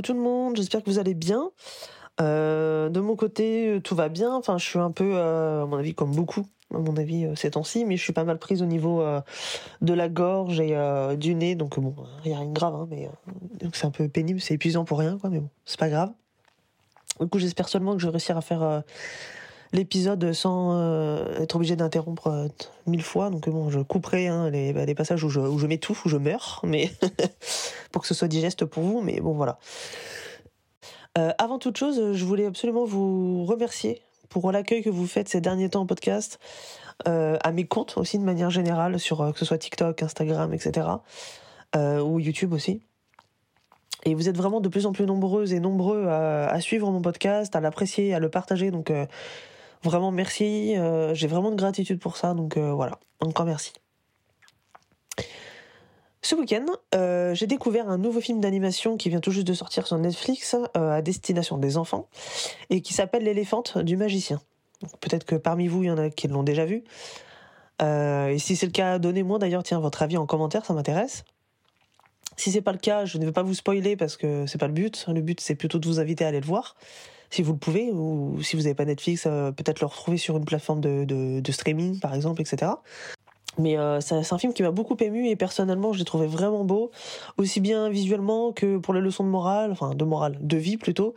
tout 0.00 0.14
le 0.14 0.20
monde, 0.20 0.56
j'espère 0.56 0.82
que 0.82 0.90
vous 0.90 0.98
allez 0.98 1.14
bien. 1.14 1.50
Euh, 2.20 2.88
de 2.88 3.00
mon 3.00 3.16
côté, 3.16 3.80
tout 3.84 3.94
va 3.94 4.08
bien. 4.08 4.34
Enfin, 4.34 4.58
je 4.58 4.64
suis 4.64 4.78
un 4.78 4.90
peu, 4.90 5.12
euh, 5.14 5.64
à 5.64 5.66
mon 5.66 5.76
avis, 5.76 5.94
comme 5.94 6.12
beaucoup, 6.12 6.46
à 6.74 6.78
mon 6.78 6.96
avis, 6.96 7.26
euh, 7.26 7.34
ces 7.34 7.50
temps-ci, 7.50 7.84
mais 7.84 7.96
je 7.96 8.02
suis 8.02 8.12
pas 8.12 8.24
mal 8.24 8.38
prise 8.38 8.62
au 8.62 8.66
niveau 8.66 9.04
de 9.80 9.94
la 9.94 10.08
gorge 10.08 10.60
et 10.60 10.76
du 11.16 11.34
nez. 11.34 11.54
Donc 11.54 11.78
bon, 11.78 11.94
il 12.24 12.32
a 12.32 12.38
rien 12.38 12.46
de 12.46 12.52
grave, 12.52 12.74
hein, 12.74 12.86
mais 12.90 13.08
c'est 13.72 13.86
un 13.86 13.90
peu 13.90 14.08
pénible, 14.08 14.40
c'est 14.40 14.54
épuisant 14.54 14.84
pour 14.84 14.98
rien, 14.98 15.18
quoi. 15.18 15.30
Mais 15.30 15.40
bon, 15.40 15.50
c'est 15.64 15.78
pas 15.78 15.88
grave. 15.88 16.12
Du 17.20 17.28
coup, 17.28 17.38
j'espère 17.38 17.68
seulement 17.68 17.94
que 17.94 17.98
je 18.00 18.06
vais 18.06 18.12
réussir 18.12 18.36
à 18.36 18.42
faire 18.42 18.82
l'épisode 19.72 20.32
sans 20.32 20.72
euh, 20.72 21.40
être 21.40 21.56
obligé 21.56 21.76
d'interrompre 21.76 22.28
euh, 22.28 22.48
mille 22.86 23.02
fois. 23.02 23.30
Donc 23.30 23.48
bon, 23.48 23.70
je 23.70 23.80
couperai 23.80 24.28
hein, 24.28 24.50
les, 24.50 24.72
bah, 24.72 24.84
les, 24.84 24.94
passages 24.94 25.22
où 25.24 25.28
je, 25.28 25.66
m'étouffe, 25.66 26.04
où 26.04 26.08
je 26.08 26.16
meurs, 26.16 26.60
mais 26.64 26.90
pour 27.92 28.02
que 28.02 28.08
ce 28.08 28.14
soit 28.14 28.28
digeste 28.28 28.64
pour 28.64 28.82
vous. 28.82 29.00
Mais 29.00 29.20
bon, 29.20 29.34
voilà. 29.34 29.58
Euh, 31.18 31.32
avant 31.38 31.58
toute 31.58 31.76
chose, 31.76 32.12
je 32.12 32.24
voulais 32.24 32.46
absolument 32.46 32.84
vous 32.84 33.44
remercier 33.44 34.02
pour 34.28 34.52
l'accueil 34.52 34.82
que 34.82 34.90
vous 34.90 35.06
faites 35.06 35.28
ces 35.28 35.40
derniers 35.40 35.70
temps 35.70 35.82
en 35.82 35.86
podcast, 35.86 36.38
à 37.04 37.52
mes 37.52 37.66
comptes 37.66 37.96
aussi 37.96 38.18
de 38.18 38.24
manière 38.24 38.50
générale, 38.50 38.98
sur 38.98 39.32
que 39.32 39.38
ce 39.38 39.44
soit 39.44 39.56
TikTok, 39.56 40.02
Instagram, 40.02 40.52
etc. 40.52 40.88
ou 41.74 42.18
YouTube 42.18 42.52
aussi. 42.52 42.82
Et 44.04 44.14
vous 44.14 44.28
êtes 44.28 44.36
vraiment 44.36 44.60
de 44.60 44.68
plus 44.68 44.84
en 44.84 44.92
plus 44.92 45.06
nombreuses 45.06 45.52
et 45.52 45.60
nombreux 45.60 46.06
à, 46.08 46.48
à 46.48 46.60
suivre 46.60 46.90
mon 46.90 47.00
podcast, 47.00 47.54
à 47.54 47.60
l'apprécier, 47.60 48.14
à 48.14 48.18
le 48.18 48.28
partager. 48.28 48.70
Donc 48.70 48.90
Vraiment 49.86 50.10
merci, 50.10 50.76
euh, 50.76 51.14
j'ai 51.14 51.28
vraiment 51.28 51.52
de 51.52 51.56
gratitude 51.56 52.00
pour 52.00 52.16
ça, 52.16 52.34
donc 52.34 52.56
euh, 52.56 52.72
voilà, 52.72 52.98
encore 53.20 53.46
merci. 53.46 53.72
Ce 56.22 56.34
week-end, 56.34 56.66
euh, 56.96 57.36
j'ai 57.36 57.46
découvert 57.46 57.88
un 57.88 57.96
nouveau 57.96 58.20
film 58.20 58.40
d'animation 58.40 58.96
qui 58.96 59.10
vient 59.10 59.20
tout 59.20 59.30
juste 59.30 59.46
de 59.46 59.54
sortir 59.54 59.86
sur 59.86 59.96
Netflix 59.96 60.56
à 60.74 61.02
destination 61.02 61.56
des 61.56 61.76
enfants 61.76 62.08
et 62.68 62.80
qui 62.80 62.94
s'appelle 62.94 63.22
L'éléphante 63.22 63.78
du 63.78 63.96
magicien. 63.96 64.40
Peut-être 65.00 65.24
que 65.24 65.36
parmi 65.36 65.68
vous, 65.68 65.84
il 65.84 65.86
y 65.86 65.90
en 65.92 65.98
a 65.98 66.10
qui 66.10 66.26
l'ont 66.26 66.42
déjà 66.42 66.64
vu. 66.64 66.82
et 67.80 68.38
si 68.40 68.56
c'est 68.56 68.66
le 68.66 68.72
cas, 68.72 68.98
donnez-moi 68.98 69.38
d'ailleurs 69.38 69.62
tiens 69.62 69.78
votre 69.78 70.02
avis 70.02 70.16
en 70.16 70.26
commentaire, 70.26 70.64
ça 70.66 70.74
m'intéresse. 70.74 71.22
Si 72.36 72.50
c'est 72.50 72.60
pas 72.60 72.72
le 72.72 72.78
cas, 72.78 73.04
je 73.04 73.18
ne 73.18 73.24
vais 73.24 73.32
pas 73.32 73.44
vous 73.44 73.54
spoiler 73.54 73.94
parce 73.94 74.16
que 74.16 74.46
c'est 74.46 74.58
pas 74.58 74.66
le 74.66 74.72
but. 74.72 75.06
Le 75.06 75.20
but 75.20 75.40
c'est 75.40 75.54
plutôt 75.54 75.78
de 75.78 75.86
vous 75.86 76.00
inviter 76.00 76.24
à 76.24 76.28
aller 76.28 76.40
le 76.40 76.46
voir 76.46 76.74
si 77.30 77.42
vous 77.42 77.52
le 77.52 77.58
pouvez, 77.58 77.90
ou 77.92 78.38
si 78.42 78.56
vous 78.56 78.62
n'avez 78.62 78.74
pas 78.74 78.84
Netflix, 78.84 79.24
euh, 79.26 79.52
peut-être 79.52 79.80
le 79.80 79.86
retrouver 79.86 80.18
sur 80.18 80.36
une 80.36 80.44
plateforme 80.44 80.80
de, 80.80 81.52
streaming, 81.52 82.00
par 82.00 82.14
exemple, 82.14 82.40
etc. 82.40 82.72
Mais 83.58 83.78
euh, 83.78 84.00
c'est 84.00 84.32
un 84.32 84.38
film 84.38 84.52
qui 84.52 84.62
m'a 84.62 84.70
beaucoup 84.70 84.96
ému 85.00 85.28
et 85.28 85.36
personnellement, 85.36 85.92
je 85.92 85.98
l'ai 85.98 86.04
trouvé 86.04 86.26
vraiment 86.26 86.64
beau, 86.64 86.90
aussi 87.38 87.60
bien 87.60 87.88
visuellement 87.88 88.52
que 88.52 88.76
pour 88.76 88.92
les 88.92 89.00
leçons 89.00 89.24
de 89.24 89.30
morale, 89.30 89.72
enfin 89.72 89.94
de 89.94 90.04
morale, 90.04 90.36
de 90.40 90.56
vie 90.56 90.76
plutôt, 90.76 91.14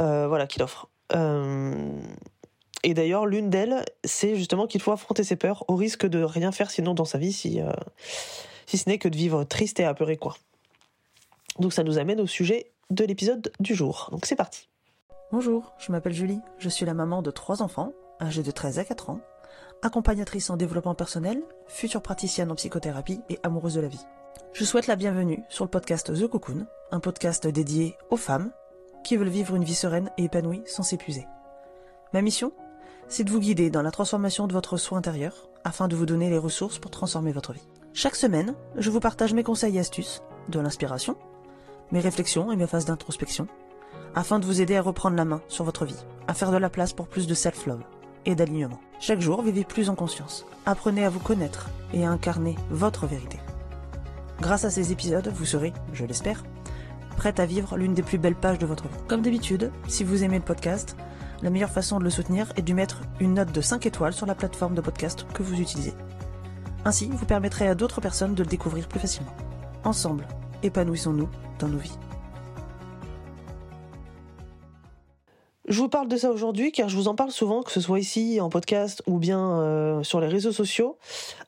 euh, 0.00 0.26
voilà, 0.26 0.46
qu'il 0.46 0.62
offre. 0.62 0.88
et 2.82 2.94
d'ailleurs, 2.94 3.26
l'une 3.26 3.50
d'elles, 3.50 3.84
c'est 4.04 4.34
justement 4.36 4.66
qu'il 4.66 4.80
faut 4.80 4.92
affronter 4.92 5.22
ses 5.22 5.36
peurs 5.36 5.64
au 5.68 5.76
risque 5.76 6.06
de 6.06 6.22
rien 6.22 6.50
faire 6.50 6.70
sinon 6.70 6.94
dans 6.94 7.04
sa 7.04 7.18
vie, 7.18 7.32
si, 7.32 7.60
si 8.66 8.78
ce 8.78 8.88
n'est 8.88 8.98
que 8.98 9.08
de 9.08 9.16
vivre 9.16 9.44
triste 9.44 9.78
et 9.78 9.84
apeuré, 9.84 10.16
quoi. 10.16 10.36
Donc 11.58 11.72
ça 11.72 11.84
nous 11.84 11.98
amène 11.98 12.20
au 12.20 12.26
sujet 12.26 12.72
de 12.90 13.04
l'épisode 13.04 13.52
du 13.60 13.74
jour. 13.74 14.08
Donc 14.12 14.26
c'est 14.26 14.36
parti. 14.36 14.68
Bonjour, 15.32 15.72
je 15.78 15.90
m'appelle 15.90 16.12
Julie, 16.12 16.40
je 16.56 16.68
suis 16.68 16.86
la 16.86 16.94
maman 16.94 17.20
de 17.20 17.32
trois 17.32 17.60
enfants, 17.60 17.92
âgés 18.20 18.44
de 18.44 18.52
13 18.52 18.78
à 18.78 18.84
4 18.84 19.10
ans, 19.10 19.18
accompagnatrice 19.82 20.50
en 20.50 20.56
développement 20.56 20.94
personnel, 20.94 21.42
future 21.66 22.00
praticienne 22.00 22.52
en 22.52 22.54
psychothérapie 22.54 23.20
et 23.28 23.40
amoureuse 23.42 23.74
de 23.74 23.80
la 23.80 23.88
vie. 23.88 24.06
Je 24.52 24.64
souhaite 24.64 24.86
la 24.86 24.94
bienvenue 24.94 25.42
sur 25.48 25.64
le 25.64 25.70
podcast 25.70 26.14
The 26.14 26.28
Cocoon, 26.28 26.68
un 26.92 27.00
podcast 27.00 27.44
dédié 27.48 27.96
aux 28.10 28.16
femmes 28.16 28.52
qui 29.02 29.16
veulent 29.16 29.26
vivre 29.26 29.56
une 29.56 29.64
vie 29.64 29.74
sereine 29.74 30.12
et 30.16 30.24
épanouie 30.24 30.62
sans 30.64 30.84
s'épuiser. 30.84 31.26
Ma 32.12 32.22
mission 32.22 32.52
C'est 33.08 33.24
de 33.24 33.32
vous 33.32 33.40
guider 33.40 33.68
dans 33.68 33.82
la 33.82 33.90
transformation 33.90 34.46
de 34.46 34.52
votre 34.52 34.76
soi 34.76 34.96
intérieur 34.96 35.48
afin 35.64 35.88
de 35.88 35.96
vous 35.96 36.06
donner 36.06 36.30
les 36.30 36.38
ressources 36.38 36.78
pour 36.78 36.92
transformer 36.92 37.32
votre 37.32 37.52
vie. 37.52 37.66
Chaque 37.94 38.14
semaine, 38.14 38.54
je 38.76 38.90
vous 38.90 39.00
partage 39.00 39.34
mes 39.34 39.42
conseils 39.42 39.76
et 39.76 39.80
astuces, 39.80 40.22
de 40.50 40.60
l'inspiration, 40.60 41.16
mes 41.90 41.98
réflexions 41.98 42.52
et 42.52 42.56
mes 42.56 42.68
phases 42.68 42.84
d'introspection 42.84 43.48
afin 44.16 44.38
de 44.38 44.46
vous 44.46 44.60
aider 44.60 44.76
à 44.76 44.82
reprendre 44.82 45.16
la 45.16 45.26
main 45.26 45.42
sur 45.46 45.64
votre 45.64 45.84
vie, 45.84 46.04
à 46.26 46.34
faire 46.34 46.50
de 46.50 46.56
la 46.56 46.70
place 46.70 46.94
pour 46.94 47.06
plus 47.06 47.26
de 47.26 47.34
self-love 47.34 47.82
et 48.24 48.34
d'alignement. 48.34 48.80
Chaque 48.98 49.20
jour, 49.20 49.42
vivez 49.42 49.62
plus 49.62 49.90
en 49.90 49.94
conscience. 49.94 50.46
Apprenez 50.64 51.04
à 51.04 51.10
vous 51.10 51.20
connaître 51.20 51.68
et 51.92 52.04
à 52.04 52.10
incarner 52.10 52.56
votre 52.70 53.06
vérité. 53.06 53.38
Grâce 54.40 54.64
à 54.64 54.70
ces 54.70 54.90
épisodes, 54.90 55.30
vous 55.34 55.44
serez, 55.44 55.72
je 55.92 56.04
l'espère, 56.06 56.42
prête 57.16 57.38
à 57.38 57.46
vivre 57.46 57.76
l'une 57.76 57.94
des 57.94 58.02
plus 58.02 58.18
belles 58.18 58.34
pages 58.34 58.58
de 58.58 58.66
votre 58.66 58.84
vie. 58.84 58.98
Comme 59.06 59.22
d'habitude, 59.22 59.70
si 59.86 60.02
vous 60.02 60.24
aimez 60.24 60.38
le 60.38 60.44
podcast, 60.44 60.96
la 61.42 61.50
meilleure 61.50 61.70
façon 61.70 61.98
de 61.98 62.04
le 62.04 62.10
soutenir 62.10 62.50
est 62.56 62.62
de 62.62 62.72
mettre 62.72 63.02
une 63.20 63.34
note 63.34 63.52
de 63.52 63.60
5 63.60 63.84
étoiles 63.84 64.14
sur 64.14 64.26
la 64.26 64.34
plateforme 64.34 64.74
de 64.74 64.80
podcast 64.80 65.26
que 65.34 65.42
vous 65.42 65.60
utilisez. 65.60 65.94
Ainsi, 66.86 67.10
vous 67.12 67.26
permettrez 67.26 67.68
à 67.68 67.74
d'autres 67.74 68.00
personnes 68.00 68.34
de 68.34 68.42
le 68.42 68.48
découvrir 68.48 68.88
plus 68.88 69.00
facilement. 69.00 69.34
Ensemble, 69.84 70.26
épanouissons-nous 70.62 71.28
dans 71.58 71.68
nos 71.68 71.78
vies. 71.78 71.98
Je 75.68 75.80
vous 75.80 75.88
parle 75.88 76.06
de 76.06 76.16
ça 76.16 76.30
aujourd'hui 76.30 76.70
car 76.70 76.88
je 76.88 76.96
vous 76.96 77.08
en 77.08 77.16
parle 77.16 77.32
souvent, 77.32 77.62
que 77.64 77.72
ce 77.72 77.80
soit 77.80 77.98
ici 77.98 78.40
en 78.40 78.48
podcast 78.48 79.02
ou 79.06 79.18
bien 79.18 79.60
euh, 79.60 80.02
sur 80.04 80.20
les 80.20 80.28
réseaux 80.28 80.52
sociaux, 80.52 80.96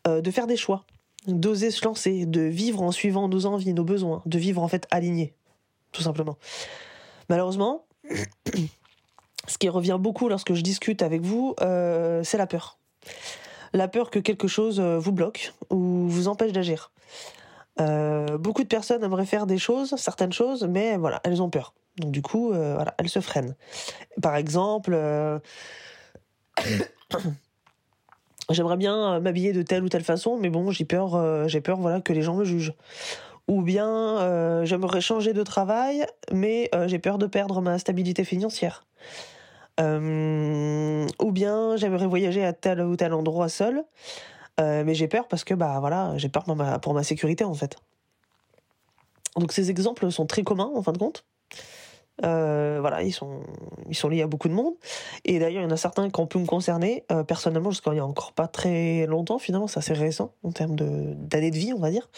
euh, 0.09 0.21
de 0.21 0.31
faire 0.33 0.49
des 0.49 0.57
choix, 0.57 0.85
d'oser 1.29 1.71
se 1.71 1.85
lancer, 1.85 2.27
de 2.27 2.41
vivre 2.41 2.83
en 2.83 2.91
suivant 2.91 3.29
nos 3.29 3.47
envies, 3.47 3.73
nos 3.75 3.85
besoins, 3.85 4.23
de 4.27 4.39
vivre 4.39 4.61
en 4.61 4.67
fait 4.67 4.89
aligné, 4.91 5.35
tout 5.93 6.03
simplement. 6.03 6.37
Malheureusement, 7.29 7.85
ce 9.47 9.57
qui 9.57 9.69
revient 9.69 9.99
beaucoup 10.01 10.29
lorsque 10.29 10.55
je 10.55 10.63
discute 10.63 11.03
avec 11.03 11.23
vous, 11.23 11.55
euh, 11.61 12.25
c'est 12.25 12.39
la 12.39 12.49
peur. 12.49 12.79
La 13.73 13.87
peur 13.87 14.11
que 14.11 14.19
quelque 14.19 14.49
chose 14.49 14.81
vous 14.81 15.13
bloque 15.13 15.53
ou 15.71 16.09
vous 16.09 16.27
empêche 16.27 16.53
d'agir. 16.53 16.91
beaucoup 17.79 18.65
de 18.65 18.69
personnes 18.69 19.05
aimeraient 19.05 19.27
faire 19.27 19.47
des 19.47 19.59
choses, 19.59 19.95
certaines 19.97 20.33
choses, 20.33 20.65
mais 20.65 20.97
voilà, 20.97 21.21
elles 21.23 21.41
ont 21.41 21.51
peur. 21.51 21.73
Donc 21.99 22.13
du 22.13 22.23
coup, 22.23 22.53
euh, 22.53 22.75
voilà, 22.75 22.95
elle 22.99 23.09
se 23.09 23.21
freine. 23.21 23.55
Par 24.23 24.37
exemple, 24.37 24.93
euh, 24.95 25.39
j'aimerais 28.51 28.77
bien 28.77 29.15
euh, 29.15 29.21
m'habiller 29.21 29.53
de 29.53 29.63
telle 29.63 29.83
ou 29.83 29.89
telle 29.89 30.05
façon, 30.05 30.39
mais 30.39 30.51
bon, 30.51 30.71
j'ai 30.71 30.85
peur, 30.85 31.49
j'ai 31.49 31.61
peur, 31.61 31.79
voilà, 31.79 32.01
que 32.01 32.13
les 32.13 32.23
gens 32.23 32.35
me 32.35 32.45
jugent. 32.45 32.75
Ou 33.49 33.63
bien 33.63 34.65
j'aimerais 34.65 35.01
changer 35.01 35.33
de 35.33 35.43
travail, 35.43 36.05
mais 36.33 36.71
j'ai 36.87 36.99
peur 36.99 37.17
de 37.17 37.27
perdre 37.27 37.63
ma 37.63 37.79
stabilité 37.79 38.23
financière. 38.25 38.85
ou 39.79 41.33
bien 41.33 41.77
j'aimerais 41.77 42.07
voyager 42.07 42.45
à 42.45 42.53
tel 42.53 42.83
ou 42.83 42.95
tel 42.97 43.15
endroit 43.15 43.49
seul, 43.49 43.85
mais 44.59 44.95
j'ai 44.95 45.09
peur 45.09 45.29
parce 45.29 45.45
que 45.45 45.55
bah 45.55 45.79
voilà, 45.81 46.13
j'ai 46.19 46.29
peur 46.29 46.45
pour 46.45 46.57
ma, 46.57 46.79
pour 46.79 46.93
ma 46.93 47.03
sécurité 47.03 47.45
en 47.45 47.55
fait. 47.55 47.77
Donc 49.39 49.53
ces 49.53 49.71
exemples 49.71 50.11
sont 50.11 50.27
très 50.27 50.43
communs 50.43 50.71
en 50.75 50.83
fin 50.83 50.93
de 50.93 50.99
compte. 50.99 51.25
Euh, 52.25 52.79
voilà, 52.81 53.03
ils 53.03 53.13
sont, 53.13 53.41
ils 53.89 53.95
sont 53.95 54.09
liés 54.09 54.23
à 54.23 54.27
beaucoup 54.27 54.49
de 54.49 54.55
monde. 54.55 54.75
Et 55.25 55.39
d'ailleurs, 55.39 55.63
il 55.63 55.65
y 55.65 55.69
en 55.69 55.71
a 55.71 55.77
certains 55.77 56.11
qui 56.11 56.21
ont 56.21 56.27
pu 56.27 56.39
me 56.39 56.47
concerner 56.47 57.05
euh, 57.13 57.25
personnellement 57.25 57.71
jusqu'à 57.71 57.93
il 57.93 57.97
y 57.97 58.01
a 58.01 58.07
encore 58.07 58.33
pas 58.33 58.49
très 58.49 59.07
longtemps. 59.07 59.39
Finalement, 59.39 59.67
c'est 59.67 59.79
assez 59.79 59.93
récent 59.93 60.35
en 60.43 60.53
termes 60.53 60.77
de 60.77 61.15
d'années 61.15 61.51
de 61.51 61.57
vie, 61.57 61.73
on 61.73 61.81
va 61.81 61.91
dire. 61.91 62.09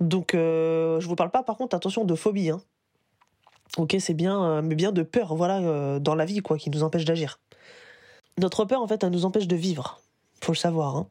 Donc, 0.00 0.34
euh, 0.34 1.00
je 1.00 1.08
vous 1.08 1.16
parle 1.16 1.30
pas, 1.30 1.42
par 1.42 1.56
contre, 1.56 1.74
attention 1.74 2.04
de 2.04 2.14
phobie. 2.14 2.50
Hein. 2.50 2.60
Ok, 3.78 3.96
c'est 3.98 4.14
bien, 4.14 4.42
euh, 4.44 4.62
mais 4.62 4.74
bien 4.74 4.92
de 4.92 5.02
peur, 5.02 5.34
voilà, 5.34 5.98
dans 5.98 6.14
la 6.14 6.24
vie, 6.24 6.40
quoi, 6.40 6.58
qui 6.58 6.70
nous 6.70 6.82
empêche 6.82 7.04
d'agir. 7.04 7.40
Notre 8.38 8.64
peur, 8.66 8.82
en 8.82 8.86
fait, 8.86 9.02
elle 9.02 9.10
nous 9.10 9.24
empêche 9.24 9.48
de 9.48 9.56
vivre. 9.56 10.00
Faut 10.42 10.52
le 10.52 10.56
savoir. 10.56 10.96
Hein. 10.96 11.08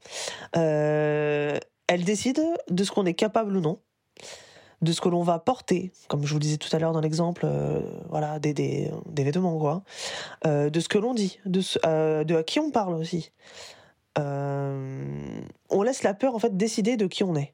elle 0.53 2.03
décide 2.03 2.41
de 2.69 2.83
ce 2.83 2.91
qu'on 2.91 3.05
est 3.05 3.15
capable 3.15 3.55
ou 3.55 3.61
non 3.61 3.79
de 4.85 4.91
ce 4.93 5.01
que 5.01 5.09
l'on 5.09 5.23
va 5.23 5.39
porter, 5.39 5.91
comme 6.07 6.23
je 6.23 6.29
vous 6.29 6.35
le 6.35 6.41
disais 6.41 6.57
tout 6.57 6.73
à 6.73 6.79
l'heure 6.79 6.93
dans 6.93 7.01
l'exemple, 7.01 7.41
euh, 7.43 7.81
voilà, 8.09 8.39
des, 8.39 8.53
des, 8.53 9.23
vêtements, 9.23 9.57
quoi, 9.57 9.83
euh, 10.45 10.69
de 10.69 10.79
ce 10.79 10.87
que 10.87 10.97
l'on 10.97 11.13
dit, 11.13 11.39
de, 11.45 11.59
euh, 11.85 12.39
à 12.39 12.43
qui 12.43 12.59
on 12.59 12.71
parle 12.71 12.93
aussi. 12.93 13.31
on 14.17 15.81
laisse 15.83 16.03
la 16.03 16.13
peur 16.13 16.35
en 16.35 16.39
fait 16.39 16.55
décider 16.55 16.95
de 16.95 17.07
qui 17.07 17.23
on 17.23 17.35
est. 17.35 17.53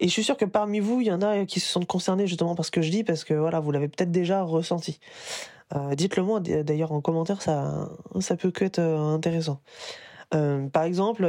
Et 0.00 0.08
je 0.08 0.12
suis 0.12 0.24
sûr 0.24 0.36
que 0.36 0.44
parmi 0.44 0.80
vous, 0.80 1.00
il 1.00 1.06
y 1.06 1.12
en 1.12 1.22
a 1.22 1.46
qui 1.46 1.60
se 1.60 1.70
sont 1.70 1.84
concernés 1.84 2.26
justement 2.26 2.54
par 2.54 2.66
ce 2.66 2.70
que 2.70 2.82
je 2.82 2.90
dis, 2.90 3.04
parce 3.04 3.24
que 3.24 3.32
voilà, 3.32 3.60
vous 3.60 3.70
l'avez 3.70 3.88
peut-être 3.88 4.10
déjà 4.10 4.42
ressenti. 4.42 5.00
Dites-le 5.94 6.22
moi 6.22 6.38
d'ailleurs 6.40 6.92
en 6.92 7.00
commentaire, 7.00 7.42
ça, 7.42 7.88
ça 8.20 8.36
peut 8.36 8.50
que 8.50 8.64
être 8.64 8.78
intéressant. 8.78 9.60
par 10.30 10.82
exemple, 10.82 11.26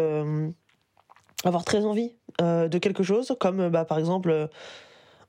avoir 1.46 1.64
très 1.64 1.86
envie 1.86 2.14
de 2.40 2.78
quelque 2.78 3.04
chose, 3.04 3.36
comme 3.40 3.70
bah, 3.70 3.86
par 3.86 4.00
exemple 4.00 4.50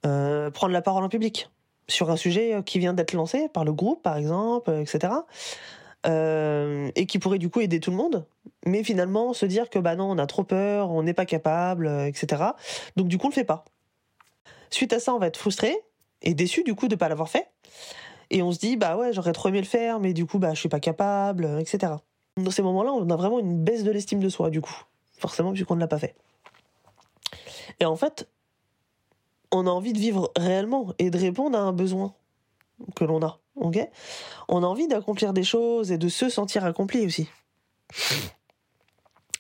euh, 0.07 0.51
prendre 0.51 0.73
la 0.73 0.83
parole 0.83 1.05
en 1.05 1.09
public 1.09 1.51
sur 1.89 2.11
un 2.11 2.17
sujet 2.17 2.55
euh, 2.55 2.63
qui 2.63 2.79
vient 2.79 2.93
d'être 2.93 3.13
lancé 3.13 3.49
par 3.49 3.65
le 3.65 3.73
groupe, 3.73 4.03
par 4.03 4.17
exemple, 4.17 4.71
euh, 4.71 4.83
etc. 4.83 5.13
et 6.95 7.07
qui 7.07 7.19
pourrait 7.19 7.39
du 7.39 7.51
coup 7.51 7.61
aider 7.61 7.81
tout 7.81 7.91
le 7.91 7.97
monde, 7.97 8.25
mais 8.65 8.83
finalement 8.83 9.33
se 9.33 9.45
dire 9.47 9.69
que 9.69 9.79
bah 9.79 9.97
non, 9.97 10.11
on 10.11 10.19
a 10.19 10.27
trop 10.27 10.45
peur, 10.45 10.91
on 10.91 11.03
n'est 11.03 11.15
pas 11.15 11.27
capable, 11.27 11.89
etc. 12.07 12.43
Donc 12.97 13.09
du 13.09 13.19
coup, 13.19 13.27
on 13.27 13.31
le 13.31 13.35
fait 13.35 13.45
pas. 13.45 13.65
Suite 14.71 14.93
à 14.93 15.01
ça, 15.01 15.15
on 15.15 15.19
va 15.19 15.27
être 15.27 15.37
frustré 15.37 15.77
est 16.23 16.35
déçu 16.35 16.63
du 16.63 16.75
coup 16.75 16.89
de 16.89 16.97
pas 16.97 17.09
l'avoir 17.09 17.29
fait. 17.29 17.49
Et 18.31 18.43
on 18.43 18.53
se 18.53 18.59
dit, 18.59 18.77
bah 18.77 18.97
ouais, 18.97 19.13
j'aurais 19.13 19.33
trop 19.33 19.49
aimé 19.49 19.61
le 19.61 19.67
faire, 19.67 20.01
mais 20.01 20.13
du 20.13 20.27
coup, 20.27 20.39
bah, 20.39 20.53
je 20.53 20.61
suis 20.61 20.69
pas 20.69 20.81
capable, 20.81 21.47
etc. 21.61 21.95
Dans 22.37 22.51
ces 22.51 22.63
moments-là, 22.63 22.93
on 22.93 23.09
a 23.09 23.17
vraiment 23.17 23.39
une 23.39 23.63
baisse 23.63 23.85
de 23.85 23.91
l'estime 23.91 24.21
de 24.21 24.29
soi, 24.29 24.51
du 24.51 24.61
coup. 24.61 24.85
Forcément, 25.19 25.53
puisqu'on 25.53 25.77
ne 25.77 25.81
l'a 25.81 25.89
pas 25.89 25.99
fait. 25.99 26.15
Et 27.81 27.85
en 27.85 27.97
fait, 27.97 28.29
on 29.51 29.67
a 29.67 29.71
envie 29.71 29.93
de 29.93 29.99
vivre 29.99 30.33
réellement 30.37 30.95
et 30.99 31.11
de 31.11 31.19
répondre 31.19 31.59
à 31.59 31.63
un 31.63 31.73
besoin 31.73 32.15
que 32.95 33.05
l'on 33.05 33.23
a. 33.23 33.39
on 33.57 34.63
a 34.63 34.67
envie 34.67 34.89
d'accomplir 34.89 35.33
des 35.33 35.45
choses 35.45 35.91
et 35.91 35.99
de 35.99 36.09
se 36.09 36.29
sentir 36.29 36.65
accompli 36.65 37.05
aussi. 37.05 37.29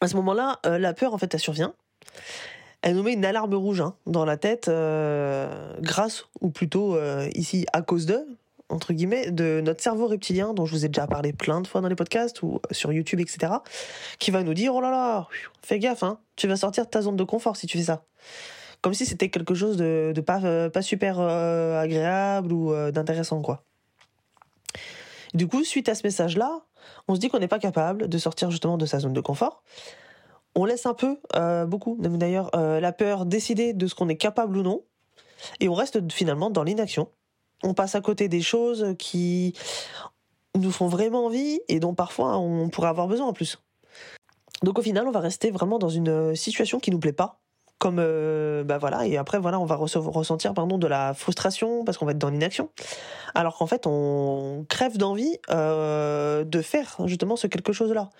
À 0.00 0.08
ce 0.08 0.16
moment-là, 0.16 0.60
euh, 0.66 0.78
la 0.78 0.94
peur, 0.94 1.12
en 1.12 1.18
fait, 1.18 1.32
elle 1.34 1.40
survient. 1.40 1.74
Elle 2.82 2.94
nous 2.94 3.02
met 3.02 3.14
une 3.14 3.24
alarme 3.24 3.54
rouge 3.54 3.80
hein, 3.80 3.94
dans 4.06 4.24
la 4.24 4.36
tête, 4.36 4.68
euh, 4.68 5.74
grâce, 5.80 6.26
ou 6.40 6.50
plutôt 6.50 6.96
euh, 6.96 7.28
ici 7.34 7.66
à 7.72 7.82
cause 7.82 8.06
de, 8.06 8.24
entre 8.68 8.92
guillemets, 8.92 9.32
de 9.32 9.60
notre 9.60 9.82
cerveau 9.82 10.06
reptilien, 10.06 10.54
dont 10.54 10.66
je 10.66 10.72
vous 10.72 10.84
ai 10.84 10.88
déjà 10.88 11.08
parlé 11.08 11.32
plein 11.32 11.60
de 11.60 11.66
fois 11.66 11.80
dans 11.80 11.88
les 11.88 11.96
podcasts 11.96 12.42
ou 12.42 12.60
sur 12.70 12.92
YouTube, 12.92 13.18
etc., 13.18 13.54
qui 14.20 14.30
va 14.30 14.44
nous 14.44 14.54
dire 14.54 14.74
Oh 14.74 14.80
là 14.80 14.90
là, 14.90 15.28
fais 15.62 15.80
gaffe, 15.80 16.04
hein, 16.04 16.20
tu 16.36 16.46
vas 16.46 16.56
sortir 16.56 16.84
de 16.84 16.90
ta 16.90 17.02
zone 17.02 17.16
de 17.16 17.24
confort 17.24 17.56
si 17.56 17.66
tu 17.66 17.76
fais 17.78 17.84
ça. 17.84 18.04
Comme 18.80 18.94
si 18.94 19.06
c'était 19.06 19.28
quelque 19.28 19.54
chose 19.54 19.76
de, 19.76 20.12
pas, 20.24 20.40
euh, 20.44 20.70
pas 20.70 20.82
super 20.82 21.18
euh, 21.20 21.80
agréable 21.80 22.52
ou 22.52 22.72
euh, 22.72 22.90
d'intéressant, 22.90 23.42
quoi. 23.42 23.64
Du 25.34 25.46
coup, 25.46 25.64
suite 25.64 25.88
à 25.88 25.94
ce 25.94 26.02
message-là, 26.04 26.62
on 27.06 27.14
se 27.14 27.20
dit 27.20 27.28
qu'on 27.28 27.38
n'est 27.38 27.48
pas 27.48 27.58
capable 27.58 28.08
de 28.08 28.18
sortir 28.18 28.50
justement 28.50 28.78
de 28.78 28.86
sa 28.86 29.00
zone 29.00 29.12
de 29.12 29.20
confort. 29.20 29.62
On 30.54 30.64
laisse 30.64 30.86
un 30.86 30.94
peu, 30.94 31.18
beaucoup, 31.66 31.98
d'ailleurs, 32.00 32.50
la 32.54 32.92
peur 32.92 33.26
décider 33.26 33.74
de 33.74 33.86
ce 33.86 33.94
qu'on 33.94 34.08
est 34.08 34.16
capable 34.16 34.56
ou 34.56 34.62
non, 34.62 34.82
et 35.60 35.68
on 35.68 35.74
reste 35.74 36.10
finalement 36.10 36.50
dans 36.50 36.64
l'inaction 36.64 37.08
on 37.62 37.74
passe 37.74 37.94
à 37.94 38.00
côté 38.00 38.28
des 38.28 38.40
choses 38.40 38.94
qui 38.98 39.54
nous 40.56 40.70
font 40.70 40.88
vraiment 40.88 41.26
envie 41.26 41.60
et 41.68 41.80
dont 41.80 41.94
parfois 41.94 42.38
on 42.38 42.68
pourrait 42.68 42.88
avoir 42.88 43.08
besoin 43.08 43.26
en 43.26 43.32
plus. 43.32 43.58
Donc 44.62 44.78
au 44.78 44.82
final, 44.82 45.06
on 45.06 45.12
va 45.12 45.20
rester 45.20 45.50
vraiment 45.50 45.78
dans 45.78 45.88
une 45.88 46.34
situation 46.34 46.80
qui 46.80 46.90
nous 46.90 46.98
plaît 46.98 47.12
pas. 47.12 47.40
Comme 47.78 47.98
euh, 48.00 48.64
bah 48.64 48.78
voilà 48.78 49.06
et 49.06 49.16
après 49.16 49.38
voilà 49.38 49.60
on 49.60 49.64
va 49.64 49.76
ressentir 49.76 50.52
pardon 50.52 50.78
de 50.78 50.88
la 50.88 51.14
frustration 51.14 51.84
parce 51.84 51.96
qu'on 51.96 52.06
va 52.06 52.12
être 52.12 52.18
dans 52.18 52.30
l'inaction. 52.30 52.70
Alors 53.34 53.56
qu'en 53.56 53.66
fait 53.66 53.86
on 53.86 54.66
crève 54.68 54.98
d'envie 54.98 55.38
euh, 55.50 56.42
de 56.44 56.60
faire 56.60 56.96
justement 57.06 57.36
ce 57.36 57.46
quelque 57.46 57.72
chose 57.72 57.92
là 57.92 58.10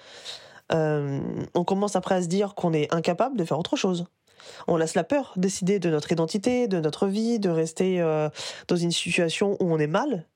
euh, 0.72 1.20
on 1.54 1.64
commence 1.64 1.96
après 1.96 2.16
à 2.16 2.22
se 2.22 2.28
dire 2.28 2.54
qu'on 2.54 2.72
est 2.72 2.92
incapable 2.92 3.36
de 3.36 3.44
faire 3.44 3.58
autre 3.58 3.76
chose. 3.76 4.06
On 4.66 4.76
laisse 4.76 4.94
la 4.94 5.04
peur 5.04 5.32
décider 5.36 5.78
de 5.78 5.90
notre 5.90 6.12
identité, 6.12 6.68
de 6.68 6.80
notre 6.80 7.06
vie, 7.06 7.38
de 7.38 7.50
rester 7.50 8.00
euh, 8.00 8.28
dans 8.68 8.76
une 8.76 8.90
situation 8.90 9.56
où 9.60 9.72
on 9.72 9.78
est 9.78 9.86
mal. 9.86 10.26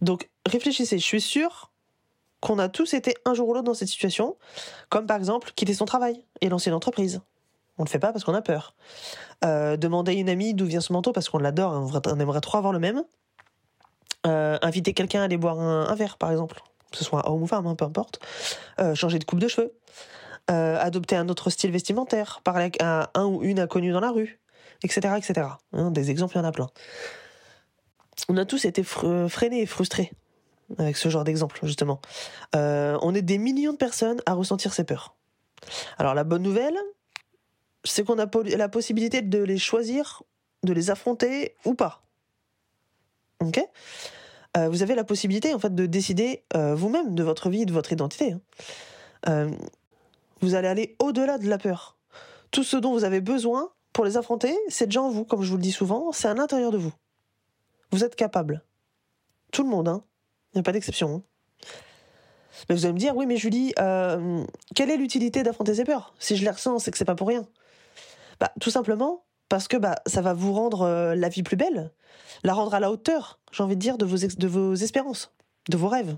Donc 0.00 0.30
réfléchissez, 0.46 0.98
je 0.98 1.04
suis 1.04 1.20
sûre 1.20 1.72
qu'on 2.40 2.58
a 2.58 2.68
tous 2.68 2.94
été 2.94 3.14
un 3.24 3.34
jour 3.34 3.48
ou 3.48 3.54
l'autre 3.54 3.64
dans 3.64 3.74
cette 3.74 3.88
situation, 3.88 4.36
comme 4.88 5.06
par 5.06 5.16
exemple 5.16 5.52
quitter 5.54 5.74
son 5.74 5.84
travail 5.84 6.22
et 6.40 6.48
lancer 6.48 6.70
une 6.70 6.76
entreprise. 6.76 7.20
On 7.78 7.82
ne 7.82 7.86
le 7.86 7.90
fait 7.90 7.98
pas 7.98 8.12
parce 8.12 8.24
qu'on 8.24 8.34
a 8.34 8.42
peur. 8.42 8.74
Euh, 9.44 9.76
demander 9.76 10.12
à 10.12 10.14
une 10.14 10.28
amie 10.28 10.54
d'où 10.54 10.66
vient 10.66 10.80
ce 10.80 10.92
manteau 10.92 11.12
parce 11.12 11.28
qu'on 11.28 11.38
l'adore, 11.38 11.72
on 12.06 12.20
aimerait 12.20 12.40
trop 12.40 12.58
avoir 12.58 12.72
le 12.72 12.80
même. 12.80 13.04
Euh, 14.26 14.58
inviter 14.62 14.94
quelqu'un 14.94 15.20
à 15.20 15.24
aller 15.24 15.36
boire 15.36 15.60
un, 15.60 15.94
verre, 15.94 16.18
par 16.18 16.32
exemple, 16.32 16.60
que 16.90 16.98
ce 16.98 17.04
soit 17.04 17.30
homme 17.30 17.42
ou 17.42 17.46
femme, 17.46 17.66
hein, 17.66 17.76
peu 17.76 17.84
importe. 17.84 18.20
changer 18.94 19.18
de 19.18 19.24
coupe 19.24 19.38
de 19.38 19.48
cheveux. 19.48 19.72
Euh, 20.50 20.78
adopter 20.80 21.14
un 21.14 21.28
autre 21.28 21.50
style 21.50 21.70
vestimentaire, 21.70 22.40
parler 22.42 22.72
à 22.80 23.10
un 23.14 23.26
ou 23.26 23.42
une 23.42 23.60
inconnue 23.60 23.92
dans 23.92 24.00
la 24.00 24.10
rue, 24.10 24.40
etc. 24.82 25.14
etc. 25.18 25.46
Hein, 25.74 25.90
des 25.90 26.10
exemples, 26.10 26.36
il 26.36 26.38
y 26.38 26.40
en 26.40 26.44
a 26.44 26.52
plein. 26.52 26.68
On 28.30 28.36
a 28.38 28.46
tous 28.46 28.64
été 28.64 28.82
freinés 28.82 29.60
et 29.60 29.66
frustrés 29.66 30.10
avec 30.76 30.96
ce 30.96 31.08
genre 31.08 31.24
d'exemple, 31.24 31.58
justement. 31.62 32.00
Euh, 32.54 32.98
on 33.00 33.14
est 33.14 33.22
des 33.22 33.38
millions 33.38 33.72
de 33.72 33.78
personnes 33.78 34.20
à 34.26 34.34
ressentir 34.34 34.74
ces 34.74 34.84
peurs. 34.84 35.14
Alors 35.96 36.14
la 36.14 36.24
bonne 36.24 36.42
nouvelle, 36.42 36.76
c'est 37.84 38.04
qu'on 38.04 38.18
a 38.18 38.26
la 38.56 38.68
possibilité 38.68 39.22
de 39.22 39.42
les 39.42 39.58
choisir, 39.58 40.22
de 40.62 40.72
les 40.72 40.90
affronter 40.90 41.54
ou 41.64 41.74
pas. 41.74 42.02
Ok? 43.40 43.60
Euh, 44.56 44.68
Vous 44.68 44.82
avez 44.82 44.94
la 44.94 45.04
possibilité 45.04 45.54
en 45.54 45.58
fait 45.58 45.74
de 45.74 45.86
décider 45.86 46.44
vous-même 46.54 47.14
de 47.14 47.22
votre 47.22 47.48
vie, 47.48 47.66
de 47.66 47.72
votre 47.72 47.92
identité. 47.92 48.34
Hein. 49.24 49.50
Vous 50.40 50.54
allez 50.54 50.68
aller 50.68 50.96
au-delà 50.98 51.38
de 51.38 51.48
la 51.48 51.58
peur. 51.58 51.96
Tout 52.50 52.64
ce 52.64 52.76
dont 52.76 52.92
vous 52.92 53.04
avez 53.04 53.20
besoin 53.20 53.70
pour 53.92 54.04
les 54.04 54.16
affronter, 54.16 54.56
c'est 54.68 54.86
déjà 54.86 55.02
en 55.02 55.10
vous, 55.10 55.24
comme 55.24 55.42
je 55.42 55.50
vous 55.50 55.56
le 55.56 55.62
dis 55.62 55.72
souvent, 55.72 56.12
c'est 56.12 56.28
à 56.28 56.34
l'intérieur 56.34 56.70
de 56.70 56.78
vous. 56.78 56.92
Vous 57.90 58.04
êtes 58.04 58.14
capable. 58.14 58.62
Tout 59.50 59.64
le 59.64 59.68
monde, 59.68 59.88
hein. 59.88 60.04
A 60.58 60.62
pas 60.62 60.72
d'exception. 60.72 61.16
Hein. 61.16 61.22
Mais 62.68 62.74
vous 62.74 62.84
allez 62.84 62.94
me 62.94 62.98
dire, 62.98 63.16
oui, 63.16 63.26
mais 63.26 63.36
Julie, 63.36 63.72
euh, 63.78 64.44
quelle 64.74 64.90
est 64.90 64.96
l'utilité 64.96 65.42
d'affronter 65.42 65.74
ces 65.74 65.84
peurs 65.84 66.14
Si 66.18 66.36
je 66.36 66.44
les 66.44 66.50
ressens, 66.50 66.80
c'est 66.80 66.90
que 66.90 66.98
c'est 66.98 67.04
pas 67.04 67.14
pour 67.14 67.28
rien. 67.28 67.46
Bah, 68.40 68.52
tout 68.60 68.70
simplement 68.70 69.24
parce 69.48 69.68
que 69.68 69.76
bah, 69.76 69.96
ça 70.06 70.20
va 70.20 70.34
vous 70.34 70.52
rendre 70.52 70.82
euh, 70.82 71.14
la 71.14 71.28
vie 71.28 71.42
plus 71.42 71.56
belle, 71.56 71.92
la 72.42 72.52
rendre 72.52 72.74
à 72.74 72.80
la 72.80 72.90
hauteur, 72.90 73.40
j'ai 73.52 73.62
envie 73.62 73.76
de 73.76 73.80
dire, 73.80 73.96
de 73.96 74.04
vos, 74.04 74.16
de 74.16 74.46
vos 74.46 74.74
espérances, 74.74 75.32
de 75.70 75.76
vos 75.76 75.88
rêves 75.88 76.16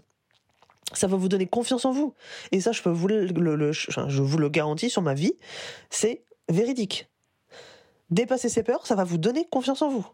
ça 0.92 1.06
va 1.06 1.16
vous 1.16 1.28
donner 1.28 1.46
confiance 1.46 1.84
en 1.84 1.92
vous. 1.92 2.14
Et 2.52 2.60
ça, 2.60 2.72
je 2.72 2.82
peux 2.82 2.90
vous 2.90 3.08
le, 3.08 3.26
je 3.72 4.22
vous 4.22 4.38
le 4.38 4.48
garantis 4.48 4.90
sur 4.90 5.02
ma 5.02 5.14
vie, 5.14 5.34
c'est 5.88 6.24
véridique. 6.48 7.08
Dépasser 8.10 8.48
ces 8.48 8.62
peurs, 8.62 8.86
ça 8.86 8.94
va 8.94 9.04
vous 9.04 9.18
donner 9.18 9.46
confiance 9.48 9.82
en 9.82 9.88
vous. 9.88 10.06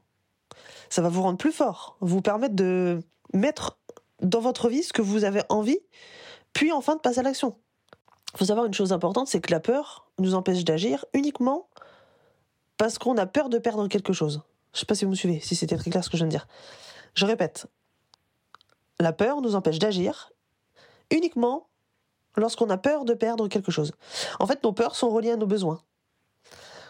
Ça 0.91 1.03
va 1.03 1.09
vous 1.09 1.23
rendre 1.23 1.39
plus 1.39 1.53
fort, 1.53 1.97
vous 2.01 2.21
permettre 2.21 2.55
de 2.55 3.01
mettre 3.33 3.79
dans 4.23 4.41
votre 4.41 4.69
vie 4.69 4.83
ce 4.83 4.93
que 4.93 5.03
vous 5.03 5.25
avez 5.25 5.43
envie, 5.49 5.79
puis 6.53 6.73
enfin 6.73 6.97
de 6.97 7.01
passer 7.01 7.21
à 7.21 7.23
l'action. 7.23 7.57
Il 8.35 8.39
faut 8.39 8.45
savoir 8.47 8.67
une 8.67 8.75
chose 8.75 8.93
importante, 8.93 9.29
c'est 9.29 9.41
que 9.41 9.51
la 9.51 9.61
peur 9.61 10.11
nous 10.19 10.35
empêche 10.35 10.65
d'agir 10.65 11.05
uniquement 11.13 11.69
parce 12.77 12.99
qu'on 12.99 13.17
a 13.17 13.27
peur 13.27 13.49
de 13.49 13.59
perdre 13.59 13.89
quelque 13.89 14.13
chose. 14.13 14.43
Je 14.73 14.79
ne 14.79 14.81
sais 14.81 14.87
pas 14.87 14.95
si 14.95 15.05
vous 15.05 15.11
me 15.11 15.17
suivez, 15.17 15.41
si 15.41 15.57
c'était 15.57 15.77
très 15.77 15.91
clair 15.91 16.05
ce 16.05 16.11
que 16.11 16.17
je 16.17 16.23
viens 16.23 16.29
de 16.29 16.33
dire. 16.33 16.47
Je 17.15 17.25
répète, 17.25 17.67
la 19.01 19.13
peur 19.13 19.41
nous 19.41 19.55
empêche 19.55 19.79
d'agir 19.79 20.33
uniquement 21.11 21.69
lorsqu'on 22.37 22.69
a 22.69 22.77
peur 22.77 23.05
de 23.05 23.15
perdre 23.15 23.49
quelque 23.49 23.71
chose. 23.71 23.93
En 24.39 24.47
fait, 24.47 24.63
nos 24.63 24.73
peurs 24.73 24.97
sont 24.97 25.09
reliées 25.09 25.31
à 25.31 25.37
nos 25.37 25.47
besoins. 25.47 25.81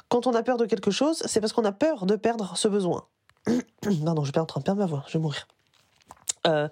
Quand 0.09 0.27
on 0.27 0.35
a 0.35 0.43
peur 0.43 0.57
de 0.57 0.67
quelque 0.67 0.91
chose, 0.91 1.23
c'est 1.27 1.41
parce 1.41 1.53
qu'on 1.53 1.65
a 1.65 1.73
peur 1.73 2.07
de 2.07 2.17
perdre 2.17 2.57
ce 2.57 2.69
besoin. 2.69 3.07
Pardon, 3.81 4.25
je 4.25 4.31
suis 4.33 4.41
en 4.41 4.47
train 4.47 4.61
de 4.61 4.65
perdre 4.65 4.81
ma 4.81 4.87
voix, 4.87 5.05
je 5.07 5.15
vais 5.15 5.23
mourir. 5.23 5.47
Euh, 6.47 6.69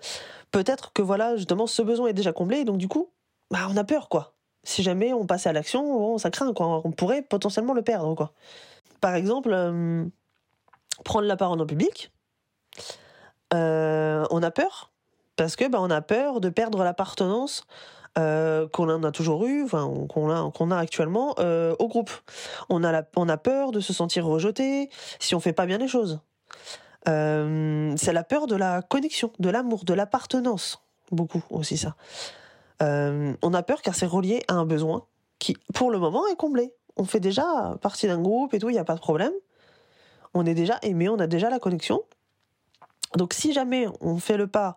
peut-être 0.51 0.93
que 0.93 1.03
voilà, 1.03 1.37
justement, 1.37 1.67
ce 1.67 1.83
besoin 1.83 2.09
est 2.09 2.15
déjà 2.15 2.33
comblé, 2.33 2.65
donc 2.65 2.79
du 2.79 2.89
coup, 2.89 3.11
bah, 3.51 3.67
on 3.71 3.77
a 3.77 3.85
peur, 3.85 4.09
quoi. 4.09 4.35
Si 4.63 4.83
jamais 4.83 5.13
on 5.13 5.27
passait 5.27 5.51
à 5.51 5.53
l'action, 5.53 6.17
ça 6.19 6.31
craint. 6.31 6.53
On 6.59 6.91
pourrait 6.93 7.23
potentiellement 7.23 7.75
le 7.75 7.83
perdre, 7.83 8.15
quoi. 8.15 8.33
Par 9.01 9.15
exemple, 9.15 9.51
euh, 9.53 10.05
prendre 11.05 11.27
la 11.27 11.37
parole 11.37 11.61
en 11.61 11.67
public, 11.67 12.13
euh, 13.53 14.25
on 14.31 14.43
a 14.43 14.51
peur 14.51 14.91
parce 15.37 15.57
que 15.57 15.69
bah, 15.69 15.79
on 15.81 15.91
a 15.91 16.01
peur 16.01 16.41
de 16.41 16.49
perdre 16.49 16.83
l'appartenance 16.83 17.67
qu'on 18.17 19.03
a 19.03 19.11
toujours 19.11 19.45
eu, 19.45 19.67
qu'on 19.69 20.71
a, 20.71 20.79
actuellement 20.79 21.35
au 21.37 21.89
groupe. 21.89 22.13
On 22.69 22.85
a, 22.85 22.93
la, 22.93 23.05
on 23.17 23.29
a 23.29 23.37
peur 23.37 23.73
de 23.73 23.81
se 23.81 23.93
sentir 23.93 24.25
rejeté 24.25 24.89
si 25.19 25.35
on 25.35 25.41
fait 25.41 25.53
pas 25.53 25.67
bien 25.67 25.79
les 25.79 25.89
choses. 25.89 26.21
Euh, 27.09 27.95
c'est 27.97 28.13
la 28.13 28.25
peur 28.25 28.47
de 28.47 28.57
la 28.57 28.83
connexion, 28.83 29.33
de 29.39 29.51
l'amour, 29.51 29.85
de 29.85 29.95
l'appartenance, 29.95 30.83
beaucoup 31.11 31.43
aussi 31.51 31.77
ça. 31.77 31.95
on 32.81 33.55
a 33.55 33.63
peur 33.63 33.83
car 33.83 33.95
c'est 33.95 34.07
relié 34.07 34.43
à 34.49 34.55
un 34.55 34.67
besoin 34.67 35.07
qui, 35.39 35.57
pour 35.75 35.91
le 35.91 35.99
moment, 35.99 36.27
est 36.29 36.37
comblé. 36.37 36.73
On 36.97 37.05
fait 37.05 37.21
déjà 37.21 37.77
partie 37.83 38.07
d'un 38.07 38.21
groupe 38.21 38.55
et 38.55 38.59
tout, 38.59 38.71
il 38.71 38.75
n'y 38.75 38.79
a 38.79 38.85
pas 38.85 38.95
de 38.95 39.01
problème. 39.01 39.33
On 40.33 40.47
est 40.47 40.55
déjà 40.55 40.79
aimé, 40.83 41.09
on 41.09 41.19
a 41.19 41.27
déjà 41.27 41.51
la 41.51 41.59
connexion. 41.59 42.03
Donc 43.17 43.33
si 43.33 43.53
jamais 43.53 43.87
on 44.01 44.19
fait 44.19 44.37
le 44.37 44.47
pas 44.47 44.77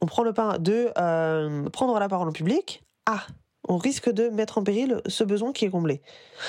on 0.00 0.06
prend 0.06 0.22
le 0.22 0.34
pas 0.34 0.58
de 0.58 0.90
euh, 0.98 1.68
prendre 1.70 1.98
la 1.98 2.08
parole 2.08 2.28
en 2.28 2.32
public, 2.32 2.84
ah, 3.06 3.26
on 3.68 3.78
risque 3.78 4.10
de 4.10 4.28
mettre 4.28 4.58
en 4.58 4.62
péril 4.62 5.00
ce 5.06 5.24
besoin 5.24 5.52
qui 5.52 5.64
est 5.64 5.70
comblé. 5.70 6.02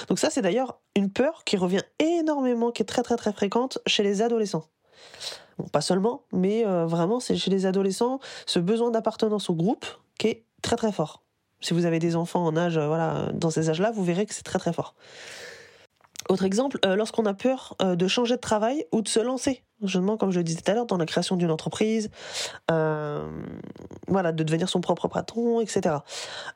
Donc 0.10 0.20
ça, 0.20 0.30
c'est 0.30 0.42
d'ailleurs 0.42 0.82
une 0.96 1.10
peur 1.10 1.44
qui 1.46 1.56
revient 1.56 1.84
énormément, 2.00 2.72
qui 2.72 2.82
est 2.82 2.86
très 2.86 3.04
très 3.04 3.16
très 3.16 3.32
fréquente 3.32 3.80
chez 3.88 4.04
les 4.04 4.22
adolescents. 4.22 4.66
Bon, 5.58 5.68
pas 5.68 5.82
seulement, 5.82 6.24
mais 6.32 6.66
euh, 6.66 6.86
vraiment, 6.86 7.20
c'est 7.20 7.36
chez 7.38 7.50
les 7.50 7.66
adolescents 7.66 8.20
ce 8.46 8.60
besoin 8.60 8.92
d'appartenance 8.92 9.50
au 9.50 9.56
groupe 9.56 9.86
qui 10.18 10.28
est 10.28 10.44
très 10.62 10.76
très 10.76 10.92
fort. 10.92 11.22
Si 11.62 11.74
vous 11.74 11.86
avez 11.86 12.00
des 12.00 12.16
enfants 12.16 12.46
en 12.46 12.58
âge, 12.58 12.78
voilà, 12.78 13.30
dans 13.34 13.50
ces 13.50 13.70
âges-là, 13.70 13.92
vous 13.92 14.04
verrez 14.04 14.26
que 14.26 14.34
c'est 14.34 14.44
très 14.44 14.60
très 14.60 14.74
fort. 14.74 14.96
Autre 16.28 16.44
exemple, 16.44 16.80
euh, 16.86 16.96
lorsqu'on 16.96 17.26
a 17.26 17.34
peur 17.34 17.76
de 17.80 18.08
changer 18.08 18.36
de 18.36 18.42
travail 18.42 18.86
ou 18.92 19.02
de 19.02 19.08
se 19.08 19.20
lancer 19.20 19.64
Justement, 19.84 20.16
comme 20.16 20.32
je 20.32 20.38
le 20.38 20.44
disais 20.44 20.62
tout 20.62 20.72
à 20.72 20.74
l'heure, 20.74 20.86
dans 20.86 20.98
la 20.98 21.06
création 21.06 21.36
d'une 21.36 21.52
entreprise, 21.52 22.10
euh, 22.72 23.30
voilà, 24.08 24.32
de 24.32 24.44
devenir 24.44 24.70
son 24.70 24.80
propre 24.80 25.08
patron, 25.08 25.60
etc. 25.60 25.98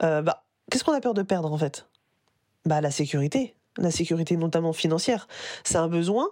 Euh, 0.03 0.21
bah, 0.21 0.45
qu'est-ce 0.71 0.83
qu'on 0.83 0.93
a 0.93 1.01
peur 1.01 1.13
de 1.13 1.21
perdre 1.21 1.51
en 1.51 1.57
fait? 1.57 1.87
Bah, 2.65 2.79
la 2.79 2.91
sécurité, 2.91 3.55
la 3.77 3.91
sécurité 3.91 4.37
notamment 4.37 4.71
financière. 4.71 5.27
C'est 5.65 5.77
un 5.77 5.89
besoin 5.89 6.29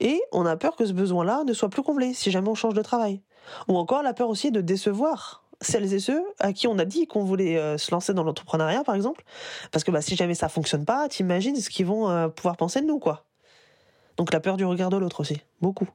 Et 0.00 0.20
on 0.32 0.46
a 0.46 0.56
peur 0.56 0.76
que 0.76 0.86
ce 0.86 0.92
besoin-là 0.92 1.44
ne 1.44 1.52
soit 1.52 1.68
plus 1.68 1.82
comblé 1.82 2.14
si 2.14 2.30
jamais 2.30 2.48
on 2.48 2.54
change 2.54 2.74
de 2.74 2.82
travail. 2.82 3.22
Ou 3.68 3.76
encore 3.76 4.02
la 4.02 4.12
peur 4.12 4.28
aussi 4.28 4.50
de 4.50 4.60
décevoir 4.60 5.44
celles 5.60 5.92
et 5.94 6.00
ceux 6.00 6.22
à 6.38 6.52
qui 6.52 6.66
on 6.66 6.78
a 6.78 6.84
dit 6.84 7.06
qu'on 7.06 7.24
voulait 7.24 7.56
euh, 7.56 7.78
se 7.78 7.90
lancer 7.90 8.12
dans 8.12 8.24
l'entrepreneuriat, 8.24 8.84
par 8.84 8.94
exemple. 8.94 9.24
Parce 9.72 9.84
que 9.84 9.90
bah, 9.90 10.02
si 10.02 10.16
jamais 10.16 10.34
ça 10.34 10.48
fonctionne 10.48 10.84
pas, 10.84 11.08
t'imagines 11.08 11.56
ce 11.56 11.70
qu'ils 11.70 11.86
vont 11.86 12.10
euh, 12.10 12.28
pouvoir 12.28 12.56
penser 12.56 12.80
de 12.80 12.86
nous, 12.86 12.98
quoi. 12.98 13.24
Donc 14.16 14.32
la 14.32 14.40
peur 14.40 14.56
du 14.56 14.64
regard 14.64 14.90
de 14.90 14.96
l'autre 14.96 15.20
aussi, 15.20 15.40
beaucoup. 15.60 15.88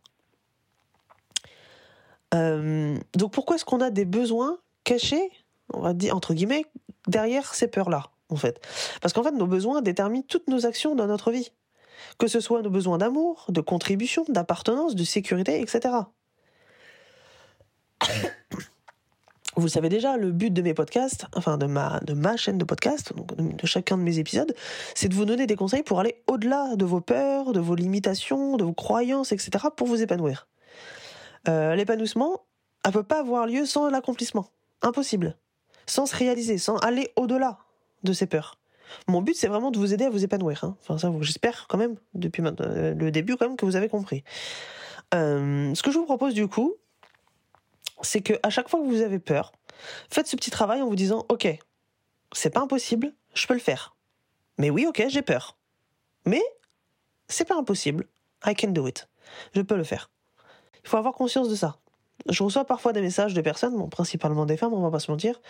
Euh, 2.33 2.97
donc 3.13 3.33
pourquoi 3.33 3.55
est-ce 3.55 3.65
qu'on 3.65 3.81
a 3.81 3.89
des 3.89 4.05
besoins 4.05 4.57
cachés, 4.83 5.31
on 5.73 5.81
va 5.81 5.93
dire 5.93 6.15
entre 6.15 6.33
guillemets, 6.33 6.65
derrière 7.07 7.53
ces 7.53 7.67
peurs-là, 7.67 8.05
en 8.29 8.35
fait? 8.35 8.65
Parce 9.01 9.13
qu'en 9.13 9.23
fait, 9.23 9.31
nos 9.31 9.47
besoins 9.47 9.81
déterminent 9.81 10.25
toutes 10.27 10.47
nos 10.47 10.65
actions 10.65 10.95
dans 10.95 11.07
notre 11.07 11.31
vie. 11.31 11.51
Que 12.17 12.27
ce 12.27 12.39
soit 12.39 12.62
nos 12.62 12.70
besoins 12.70 12.98
d'amour, 12.98 13.46
de 13.50 13.62
contribution, 13.62 14.25
d'appartenance, 14.27 14.96
de 14.96 15.03
sécurité, 15.03 15.62
etc. 15.62 15.89
Vous 19.58 19.63
le 19.63 19.70
savez 19.70 19.89
déjà, 19.89 20.15
le 20.15 20.31
but 20.31 20.51
de 20.51 20.62
mes 20.62 20.74
podcasts, 20.74 21.25
enfin 21.36 21.58
de 21.58 21.65
ma, 21.65 22.00
de 22.00 22.13
ma 22.13 22.38
chaîne 22.38 22.58
de 22.58 22.63
podcast, 22.63 23.12
de 23.38 23.67
chacun 23.67 23.98
de 23.98 24.01
mes 24.01 24.17
épisodes, 24.17 24.55
c'est 24.96 25.10
de 25.10 25.13
vous 25.13 25.25
donner 25.25 25.46
des 25.46 25.58
conseils 25.58 25.84
pour 25.84 26.00
aller 26.00 26.24
au-delà 26.27 26.77
de 26.77 26.86
vos 26.86 27.01
peurs, 27.01 27.51
de 27.51 27.60
vos 27.60 27.75
limitations, 27.75 28.55
de 28.55 28.63
vos 28.63 28.74
croyances, 28.74 29.34
etc., 29.34 29.65
pour 29.75 29.88
vous 29.88 30.01
épanouir. 30.01 30.48
Euh, 31.50 31.75
l'épanouissement 31.75 32.46
ne 32.86 32.91
peut 32.91 33.03
pas 33.03 33.20
avoir 33.20 33.46
lieu 33.46 33.65
sans 33.65 33.89
l'accomplissement. 33.89 34.48
Impossible. 34.81 35.36
Sans 35.86 36.05
se 36.05 36.15
réaliser, 36.15 36.58
sans 36.58 36.77
aller 36.77 37.12
au-delà 37.17 37.58
de 38.03 38.13
ces 38.13 38.27
peurs. 38.27 38.61
Mon 39.07 39.21
but, 39.21 39.36
c'est 39.36 39.48
vraiment 39.48 39.71
de 39.71 39.77
vous 39.77 39.93
aider 39.93 40.05
à 40.05 40.10
vous 40.10 40.24
épanouir. 40.24 40.63
Hein. 40.63 40.75
Enfin, 40.81 40.98
ça, 40.98 41.12
j'espère 41.21 41.67
quand 41.67 41.77
même, 41.77 41.95
depuis 42.13 42.43
euh, 42.43 42.93
le 42.93 43.12
début, 43.12 43.36
quand 43.36 43.48
même, 43.48 43.57
que 43.57 43.65
vous 43.65 43.75
avez 43.75 43.89
compris. 43.89 44.24
Euh, 45.13 45.74
ce 45.75 45.83
que 45.83 45.91
je 45.91 45.98
vous 45.98 46.05
propose, 46.05 46.33
du 46.33 46.48
coup, 46.48 46.75
c'est 48.01 48.21
que 48.21 48.33
à 48.43 48.50
chaque 48.50 48.69
fois 48.69 48.79
que 48.79 48.86
vous 48.86 49.01
avez 49.01 49.19
peur, 49.19 49.51
faites 50.10 50.27
ce 50.27 50.36
petit 50.36 50.51
travail 50.51 50.81
en 50.81 50.88
vous 50.88 50.95
disant 50.95 51.25
OK, 51.29 51.48
c'est 52.31 52.50
pas 52.50 52.62
impossible, 52.62 53.13
je 53.33 53.48
peux 53.48 53.53
le 53.53 53.60
faire. 53.60 53.95
Mais 54.57 54.69
oui, 54.69 54.86
OK, 54.88 55.03
j'ai 55.07 55.21
peur. 55.21 55.57
Mais 56.25 56.41
c'est 57.27 57.45
pas 57.45 57.55
impossible. 57.55 58.05
I 58.45 58.55
can 58.55 58.69
do 58.69 58.88
it. 58.88 59.07
Je 59.53 59.62
peux 59.62 59.75
le 59.75 59.83
faire. 59.83 60.10
Il 60.83 60.89
faut 60.89 60.98
avoir 60.98 61.13
conscience 61.13 61.50
de 61.50 61.55
ça. 61.55 61.77
Je 62.27 62.43
reçois 62.43 62.65
parfois 62.65 62.93
des 62.93 63.01
messages 63.01 63.33
de 63.33 63.41
personnes, 63.41 63.89
principalement 63.89 64.45
des 64.45 64.57
femmes, 64.57 64.74
on 64.74 64.81
va 64.81 64.91
pas 64.91 65.00
se 65.00 65.10
mentir, 65.10 65.41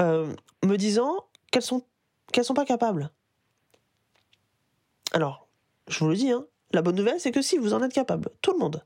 euh, 0.00 0.32
me 0.64 0.76
disant 0.76 1.24
qu'elles 1.50 1.62
sont 1.62 1.82
qu'elles 2.30 2.44
sont 2.44 2.54
pas 2.54 2.64
capables. 2.64 3.10
Alors, 5.12 5.48
je 5.88 5.98
vous 5.98 6.10
le 6.10 6.16
dis, 6.16 6.30
hein, 6.30 6.46
la 6.72 6.82
bonne 6.82 6.96
nouvelle, 6.96 7.20
c'est 7.20 7.32
que 7.32 7.42
si 7.42 7.58
vous 7.58 7.74
en 7.74 7.82
êtes 7.82 7.92
capable, 7.92 8.30
tout 8.40 8.52
le 8.52 8.58
monde. 8.58 8.84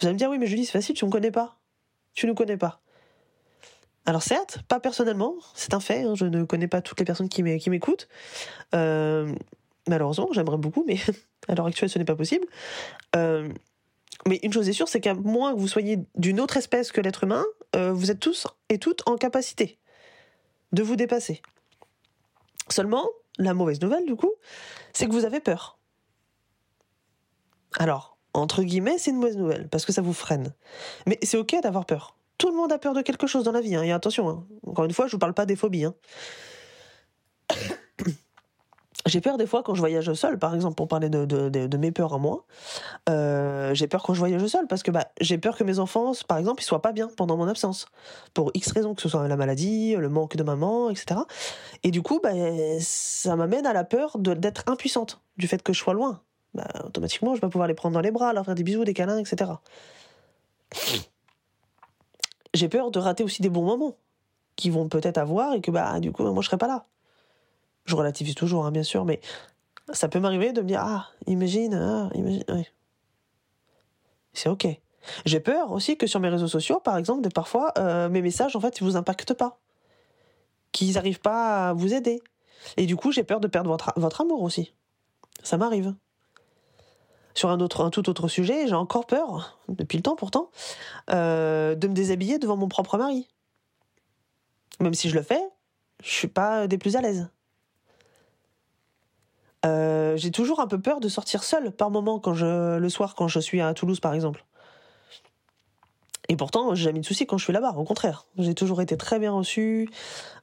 Vous 0.00 0.06
allez 0.06 0.14
me 0.14 0.18
dire, 0.18 0.30
oui, 0.30 0.38
mais 0.38 0.46
Julie, 0.46 0.64
c'est 0.64 0.72
facile, 0.72 0.94
tu 0.94 1.04
ne 1.04 1.10
connais 1.10 1.30
pas. 1.30 1.58
Tu 2.14 2.26
ne 2.26 2.30
nous 2.30 2.34
connais 2.34 2.56
pas. 2.56 2.80
Alors 4.06 4.22
certes, 4.22 4.60
pas 4.66 4.80
personnellement, 4.80 5.34
c'est 5.54 5.74
un 5.74 5.80
fait, 5.80 6.02
hein, 6.02 6.14
je 6.14 6.24
ne 6.24 6.44
connais 6.44 6.68
pas 6.68 6.80
toutes 6.80 6.98
les 6.98 7.04
personnes 7.04 7.28
qui 7.28 7.42
m'écoutent. 7.42 8.08
Euh, 8.74 9.32
malheureusement, 9.88 10.28
j'aimerais 10.32 10.56
beaucoup, 10.56 10.84
mais 10.86 10.96
à 11.48 11.54
l'heure 11.54 11.66
actuelle, 11.66 11.90
ce 11.90 11.98
n'est 11.98 12.04
pas 12.04 12.16
possible. 12.16 12.46
Euh, 13.14 13.48
mais 14.26 14.40
une 14.42 14.52
chose 14.52 14.68
est 14.68 14.72
sûre, 14.72 14.88
c'est 14.88 15.00
qu'à 15.00 15.14
moins 15.14 15.54
que 15.54 15.58
vous 15.58 15.68
soyez 15.68 15.98
d'une 16.16 16.40
autre 16.40 16.56
espèce 16.56 16.92
que 16.92 17.00
l'être 17.00 17.24
humain, 17.24 17.44
euh, 17.76 17.92
vous 17.92 18.10
êtes 18.10 18.20
tous 18.20 18.46
et 18.68 18.78
toutes 18.78 19.02
en 19.06 19.16
capacité 19.16 19.78
de 20.72 20.82
vous 20.82 20.96
dépasser. 20.96 21.42
Seulement, 22.68 23.08
la 23.38 23.54
mauvaise 23.54 23.80
nouvelle, 23.80 24.06
du 24.06 24.16
coup, 24.16 24.32
c'est 24.92 25.06
que 25.06 25.12
vous 25.12 25.24
avez 25.24 25.40
peur. 25.40 25.78
Alors, 27.78 28.16
entre 28.34 28.62
guillemets, 28.62 28.98
c'est 28.98 29.10
une 29.10 29.16
mauvaise 29.16 29.36
nouvelle, 29.36 29.68
parce 29.68 29.84
que 29.84 29.92
ça 29.92 30.02
vous 30.02 30.12
freine. 30.12 30.54
Mais 31.06 31.18
c'est 31.22 31.36
ok 31.36 31.56
d'avoir 31.62 31.86
peur. 31.86 32.16
Tout 32.38 32.50
le 32.50 32.56
monde 32.56 32.72
a 32.72 32.78
peur 32.78 32.94
de 32.94 33.02
quelque 33.02 33.26
chose 33.26 33.44
dans 33.44 33.52
la 33.52 33.60
vie, 33.60 33.74
hein, 33.74 33.82
et 33.82 33.92
attention, 33.92 34.28
hein. 34.28 34.46
encore 34.66 34.84
une 34.84 34.92
fois, 34.92 35.06
je 35.06 35.12
vous 35.12 35.18
parle 35.18 35.34
pas 35.34 35.46
des 35.46 35.56
phobies. 35.56 35.84
Hein. 35.84 35.94
J'ai 39.06 39.20
peur 39.20 39.38
des 39.38 39.46
fois 39.46 39.62
quand 39.62 39.74
je 39.74 39.80
voyage 39.80 40.12
seul, 40.12 40.38
par 40.38 40.54
exemple, 40.54 40.74
pour 40.74 40.86
parler 40.86 41.08
de, 41.08 41.76
mes 41.78 41.90
peurs 41.90 42.12
à 42.12 42.18
moi. 42.18 42.44
Euh, 43.08 43.72
j'ai 43.74 43.86
peur 43.86 44.02
quand 44.02 44.12
je 44.12 44.18
voyage 44.18 44.46
seul 44.46 44.66
parce 44.66 44.82
que 44.82 44.90
bah, 44.90 45.08
j'ai 45.20 45.38
peur 45.38 45.56
que 45.56 45.64
mes 45.64 45.78
enfants, 45.78 46.12
par 46.28 46.38
exemple, 46.38 46.62
ils 46.62 46.66
soient 46.66 46.82
pas 46.82 46.92
bien 46.92 47.08
pendant 47.16 47.36
mon 47.36 47.48
absence. 47.48 47.86
Pour 48.34 48.50
X 48.54 48.72
raisons, 48.72 48.94
que 48.94 49.00
ce 49.00 49.08
soit 49.08 49.26
la 49.26 49.36
maladie, 49.36 49.96
le 49.96 50.08
manque 50.08 50.36
de 50.36 50.42
maman, 50.42 50.90
etc. 50.90 51.20
Et 51.82 51.90
du 51.90 52.02
coup, 52.02 52.20
bah, 52.22 52.30
ça 52.80 53.36
m'amène 53.36 53.66
à 53.66 53.72
la 53.72 53.84
peur 53.84 54.18
d'être 54.18 54.64
impuissante, 54.66 55.20
du 55.38 55.48
fait 55.48 55.62
que 55.62 55.72
je 55.72 55.78
sois 55.78 55.94
loin. 55.94 56.20
Bah, 56.52 56.66
automatiquement, 56.84 57.34
je 57.34 57.40
vais 57.40 57.48
pouvoir 57.48 57.68
les 57.68 57.74
prendre 57.74 57.94
dans 57.94 58.00
les 58.00 58.10
bras, 58.10 58.32
leur 58.32 58.44
faire 58.44 58.54
des 58.54 58.64
bisous, 58.64 58.84
des 58.84 58.94
câlins, 58.94 59.18
etc. 59.18 59.52
J'ai 62.52 62.68
peur 62.68 62.90
de 62.90 62.98
rater 62.98 63.24
aussi 63.24 63.42
des 63.42 63.48
bons 63.48 63.64
moments 63.64 63.96
qu'ils 64.56 64.72
vont 64.72 64.88
peut-être 64.88 65.18
avoir 65.18 65.54
et 65.54 65.60
que 65.60 65.70
bah 65.70 66.00
du 66.00 66.12
coup 66.12 66.22
moi 66.24 66.42
je 66.42 66.46
serai 66.46 66.58
pas 66.58 66.66
là. 66.66 66.86
Je 67.90 67.96
relativise 67.96 68.36
toujours 68.36 68.66
hein, 68.66 68.70
bien 68.70 68.84
sûr, 68.84 69.04
mais 69.04 69.20
ça 69.92 70.06
peut 70.08 70.20
m'arriver 70.20 70.52
de 70.52 70.62
me 70.62 70.68
dire 70.68 70.80
ah 70.80 71.08
imagine, 71.26 71.74
ah, 71.74 72.08
imagine, 72.14 72.44
c'est 74.32 74.48
ok. 74.48 74.68
J'ai 75.24 75.40
peur 75.40 75.72
aussi 75.72 75.96
que 75.96 76.06
sur 76.06 76.20
mes 76.20 76.28
réseaux 76.28 76.46
sociaux, 76.46 76.78
par 76.78 76.96
exemple, 76.96 77.22
de 77.22 77.28
parfois 77.28 77.72
euh, 77.78 78.08
mes 78.08 78.22
messages 78.22 78.54
en 78.54 78.60
fait 78.60 78.78
ils 78.78 78.84
vous 78.84 78.96
impactent 78.96 79.34
pas, 79.34 79.58
qu'ils 80.70 80.94
n'arrivent 80.94 81.20
pas 81.20 81.70
à 81.70 81.72
vous 81.72 81.92
aider, 81.92 82.22
et 82.76 82.86
du 82.86 82.94
coup 82.94 83.10
j'ai 83.10 83.24
peur 83.24 83.40
de 83.40 83.48
perdre 83.48 83.68
votre, 83.68 83.92
votre 83.96 84.20
amour 84.20 84.42
aussi. 84.42 84.72
Ça 85.42 85.56
m'arrive 85.56 85.92
sur 87.34 87.48
un, 87.50 87.58
autre, 87.58 87.84
un 87.84 87.90
tout 87.90 88.08
autre 88.08 88.28
sujet, 88.28 88.68
j'ai 88.68 88.74
encore 88.74 89.06
peur, 89.06 89.58
depuis 89.68 89.96
le 89.96 90.02
temps 90.02 90.14
pourtant, 90.14 90.50
euh, 91.10 91.74
de 91.74 91.88
me 91.88 91.94
déshabiller 91.94 92.38
devant 92.38 92.56
mon 92.56 92.68
propre 92.68 92.98
mari. 92.98 93.26
Même 94.78 94.94
si 94.94 95.08
je 95.08 95.16
le 95.16 95.22
fais, 95.22 95.42
je 96.04 96.10
suis 96.10 96.28
pas 96.28 96.68
des 96.68 96.78
plus 96.78 96.94
à 96.94 97.00
l'aise. 97.00 97.28
Euh, 99.66 100.16
j'ai 100.16 100.30
toujours 100.30 100.60
un 100.60 100.66
peu 100.66 100.80
peur 100.80 101.00
de 101.00 101.08
sortir 101.08 101.42
seule 101.44 101.70
par 101.70 101.90
moment 101.90 102.18
quand 102.18 102.34
je, 102.34 102.78
le 102.78 102.88
soir 102.88 103.14
quand 103.14 103.28
je 103.28 103.40
suis 103.40 103.60
à 103.60 103.74
Toulouse 103.74 104.00
par 104.00 104.14
exemple. 104.14 104.44
Et 106.28 106.36
pourtant, 106.36 106.76
j'ai 106.76 106.84
jamais 106.84 107.00
de 107.00 107.04
soucis 107.04 107.26
quand 107.26 107.38
je 107.38 107.44
suis 107.44 107.52
là-bas, 107.52 107.74
au 107.76 107.82
contraire. 107.82 108.24
J'ai 108.38 108.54
toujours 108.54 108.80
été 108.80 108.96
très 108.96 109.18
bien 109.18 109.32
reçue. 109.32 109.88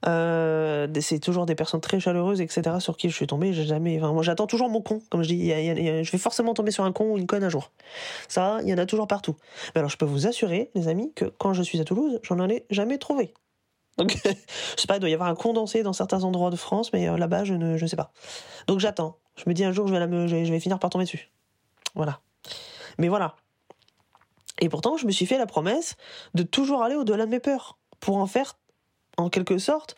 Euh, 0.06 0.86
c'est 1.00 1.18
toujours 1.18 1.46
des 1.46 1.54
personnes 1.54 1.80
très 1.80 1.98
chaleureuses, 1.98 2.42
etc. 2.42 2.76
sur 2.78 2.98
qui 2.98 3.08
je 3.08 3.14
suis 3.14 3.26
tombée. 3.26 3.54
J'ai 3.54 3.64
jamais. 3.64 3.96
Enfin, 3.96 4.12
moi, 4.12 4.22
j'attends 4.22 4.46
toujours 4.46 4.68
mon 4.68 4.82
con. 4.82 5.00
Comme 5.08 5.22
je 5.22 5.28
dis, 5.28 5.48
je 5.48 6.12
vais 6.12 6.18
forcément 6.18 6.52
tomber 6.52 6.72
sur 6.72 6.84
un 6.84 6.92
con 6.92 7.12
ou 7.12 7.16
une 7.16 7.26
conne 7.26 7.42
un 7.42 7.48
jour. 7.48 7.70
Ça, 8.28 8.58
il 8.64 8.68
y 8.68 8.74
en 8.74 8.78
a 8.78 8.84
toujours 8.84 9.06
partout. 9.06 9.36
Mais 9.74 9.78
alors, 9.78 9.88
je 9.88 9.96
peux 9.96 10.04
vous 10.04 10.26
assurer, 10.26 10.70
les 10.74 10.88
amis, 10.88 11.10
que 11.14 11.24
quand 11.24 11.54
je 11.54 11.62
suis 11.62 11.80
à 11.80 11.84
Toulouse, 11.84 12.20
j'en 12.22 12.46
ai 12.50 12.66
jamais 12.68 12.98
trouvé. 12.98 13.32
Donc, 13.98 14.16
je 14.24 14.80
sais 14.80 14.86
pas, 14.86 14.96
il 14.96 15.00
doit 15.00 15.10
y 15.10 15.14
avoir 15.14 15.28
un 15.28 15.34
condensé 15.34 15.82
dans 15.82 15.92
certains 15.92 16.24
endroits 16.24 16.50
de 16.50 16.56
France, 16.56 16.92
mais 16.92 17.08
euh, 17.08 17.16
là-bas, 17.18 17.44
je 17.44 17.54
ne 17.54 17.76
je 17.76 17.86
sais 17.86 17.96
pas. 17.96 18.12
Donc, 18.66 18.80
j'attends. 18.80 19.18
Je 19.36 19.44
me 19.46 19.54
dis 19.54 19.64
un 19.64 19.72
jour, 19.72 19.86
je 19.86 19.92
vais, 19.92 20.00
la, 20.00 20.26
je 20.26 20.50
vais 20.50 20.60
finir 20.60 20.78
par 20.78 20.90
tomber 20.90 21.04
dessus. 21.04 21.30
Voilà. 21.94 22.20
Mais 22.98 23.08
voilà, 23.08 23.36
et 24.60 24.68
pourtant, 24.68 24.96
je 24.96 25.06
me 25.06 25.12
suis 25.12 25.26
fait 25.26 25.38
la 25.38 25.46
promesse 25.46 25.96
de 26.34 26.42
toujours 26.42 26.82
aller 26.82 26.96
au-delà 26.96 27.26
de 27.26 27.30
mes 27.30 27.40
peurs, 27.40 27.78
pour 28.00 28.16
en 28.16 28.26
faire, 28.26 28.54
en 29.16 29.28
quelque 29.28 29.58
sorte, 29.58 29.96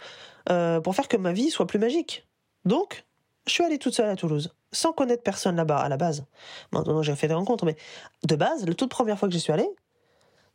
euh, 0.50 0.80
pour 0.80 0.94
faire 0.94 1.08
que 1.08 1.16
ma 1.16 1.32
vie 1.32 1.50
soit 1.50 1.66
plus 1.66 1.78
magique. 1.78 2.26
Donc, 2.64 3.04
je 3.46 3.52
suis 3.52 3.64
allée 3.64 3.78
toute 3.78 3.94
seule 3.94 4.10
à 4.10 4.16
Toulouse, 4.16 4.54
sans 4.72 4.92
connaître 4.92 5.22
personne 5.22 5.56
là-bas 5.56 5.78
à 5.78 5.88
la 5.88 5.96
base. 5.96 6.26
Maintenant, 6.72 7.02
j'ai 7.02 7.16
fait 7.16 7.28
des 7.28 7.34
rencontres, 7.34 7.64
mais 7.64 7.76
de 8.24 8.36
base, 8.36 8.66
la 8.66 8.74
toute 8.74 8.90
première 8.90 9.18
fois 9.18 9.28
que 9.28 9.34
j'y 9.34 9.40
suis 9.40 9.52
allée, 9.52 9.70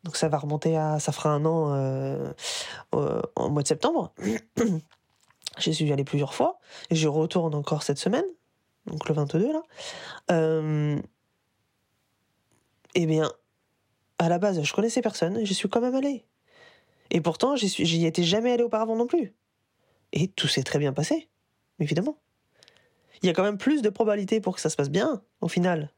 donc 0.06 0.16
ça 0.16 0.30
va 0.30 0.38
remonter 0.38 0.78
à, 0.78 1.00
ça 1.00 1.12
fera 1.12 1.32
un 1.32 1.44
an 1.46 1.74
euh, 1.74 2.32
en 3.36 3.50
mois 3.50 3.64
de 3.64 3.68
septembre. 3.68 4.14
J'y 5.58 5.74
suis 5.74 5.92
allée 5.92 6.04
plusieurs 6.04 6.34
fois 6.34 6.60
je 6.92 7.08
retourne 7.08 7.56
encore 7.56 7.84
cette 7.84 7.98
semaine, 7.98 8.26
donc 8.86 9.10
le 9.10 9.16
22 9.16 9.52
là. 9.52 9.62
Euh, 10.32 11.00
eh 12.94 13.06
bien, 13.06 13.32
à 14.20 14.30
la 14.30 14.38
base, 14.38 14.62
je 14.62 14.74
connaissais 14.74 15.02
personne, 15.02 15.44
j'y 15.44 15.54
suis 15.54 15.68
quand 15.68 15.82
même 15.82 15.96
allé. 15.96 16.24
Et 17.12 17.22
pourtant, 17.22 17.56
j'y 17.56 18.06
étais 18.06 18.24
jamais 18.24 18.52
allé 18.52 18.64
auparavant 18.64 18.96
non 18.96 19.08
plus. 19.08 19.34
Et 20.14 20.28
tout 20.30 20.48
s'est 20.48 20.64
très 20.64 20.80
bien 20.80 20.94
passé, 20.94 21.28
évidemment. 21.80 22.18
Il 23.22 23.28
y 23.28 23.30
a 23.30 23.34
quand 23.34 23.44
même 23.44 23.58
plus 23.58 23.82
de 23.82 23.90
probabilités 23.90 24.40
pour 24.40 24.56
que 24.56 24.62
ça 24.62 24.70
se 24.70 24.76
passe 24.76 24.90
bien, 24.90 25.22
au 25.42 25.48
final, 25.48 25.92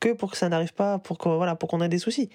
que 0.00 0.12
pour 0.12 0.32
que 0.32 0.36
ça 0.36 0.48
n'arrive 0.48 0.74
pas, 0.74 0.98
pour 0.98 1.18
voilà, 1.24 1.54
pour 1.54 1.68
qu'on 1.68 1.80
ait 1.80 1.88
des 1.88 1.98
soucis. 1.98 2.30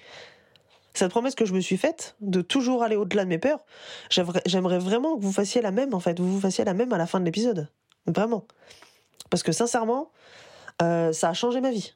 Cette 0.94 1.10
promesse 1.10 1.34
que 1.34 1.44
je 1.44 1.54
me 1.54 1.60
suis 1.60 1.76
faite, 1.76 2.16
de 2.20 2.42
toujours 2.42 2.82
aller 2.82 2.96
au-delà 2.96 3.24
de 3.24 3.28
mes 3.28 3.38
peurs, 3.38 3.60
j'aimerais 4.46 4.78
vraiment 4.78 5.16
que 5.16 5.22
vous 5.22 5.32
fassiez 5.32 5.62
la 5.62 5.70
même, 5.70 5.94
en 5.94 6.00
fait, 6.00 6.18
vous 6.18 6.32
vous 6.32 6.40
fassiez 6.40 6.64
la 6.64 6.74
même 6.74 6.92
à 6.92 6.98
la 6.98 7.06
fin 7.06 7.20
de 7.20 7.24
l'épisode. 7.24 7.68
Vraiment. 8.06 8.44
Parce 9.30 9.42
que 9.42 9.52
sincèrement, 9.52 10.10
euh, 10.82 11.12
ça 11.12 11.28
a 11.28 11.34
changé 11.34 11.60
ma 11.60 11.70
vie. 11.70 11.94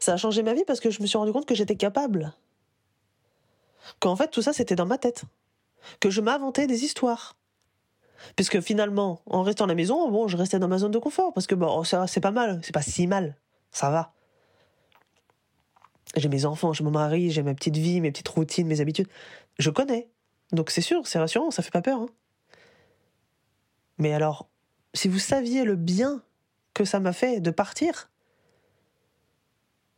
Ça 0.00 0.14
a 0.14 0.16
changé 0.16 0.42
ma 0.42 0.54
vie 0.54 0.64
parce 0.66 0.80
que 0.80 0.90
je 0.90 1.00
me 1.00 1.06
suis 1.06 1.18
rendu 1.18 1.32
compte 1.32 1.46
que 1.46 1.54
j'étais 1.54 1.76
capable. 1.76 2.32
Qu'en 4.00 4.16
fait, 4.16 4.28
tout 4.28 4.42
ça, 4.42 4.52
c'était 4.52 4.76
dans 4.76 4.86
ma 4.86 4.98
tête. 4.98 5.22
Que 6.00 6.10
je 6.10 6.20
m'inventais 6.20 6.66
des 6.66 6.84
histoires. 6.84 7.36
Puisque 8.36 8.60
finalement, 8.60 9.22
en 9.26 9.42
restant 9.42 9.64
à 9.64 9.68
la 9.68 9.74
maison, 9.74 10.10
bon, 10.10 10.28
je 10.28 10.36
restais 10.36 10.58
dans 10.58 10.68
ma 10.68 10.78
zone 10.78 10.90
de 10.90 10.98
confort. 10.98 11.32
Parce 11.32 11.46
que 11.46 11.54
bon, 11.54 11.84
c'est 11.84 12.20
pas 12.20 12.30
mal, 12.30 12.60
c'est 12.62 12.72
pas 12.72 12.82
si 12.82 13.06
mal. 13.06 13.36
Ça 13.72 13.90
va. 13.90 14.12
J'ai 16.16 16.28
mes 16.28 16.44
enfants, 16.44 16.72
j'ai 16.72 16.84
mon 16.84 16.90
mari, 16.90 17.30
j'ai 17.30 17.42
ma 17.42 17.54
petite 17.54 17.76
vie, 17.76 18.00
mes 18.00 18.10
petites 18.10 18.28
routines, 18.28 18.66
mes 18.66 18.80
habitudes. 18.80 19.08
Je 19.58 19.70
connais. 19.70 20.08
Donc 20.52 20.70
c'est 20.70 20.80
sûr, 20.80 21.06
c'est 21.06 21.18
rassurant, 21.18 21.50
ça 21.50 21.62
fait 21.62 21.70
pas 21.70 21.82
peur. 21.82 22.00
Hein. 22.00 22.08
Mais 23.98 24.12
alors, 24.12 24.48
si 24.94 25.08
vous 25.08 25.18
saviez 25.18 25.64
le 25.64 25.76
bien 25.76 26.22
que 26.74 26.84
ça 26.84 27.00
m'a 27.00 27.12
fait 27.12 27.40
de 27.40 27.50
partir, 27.50 28.10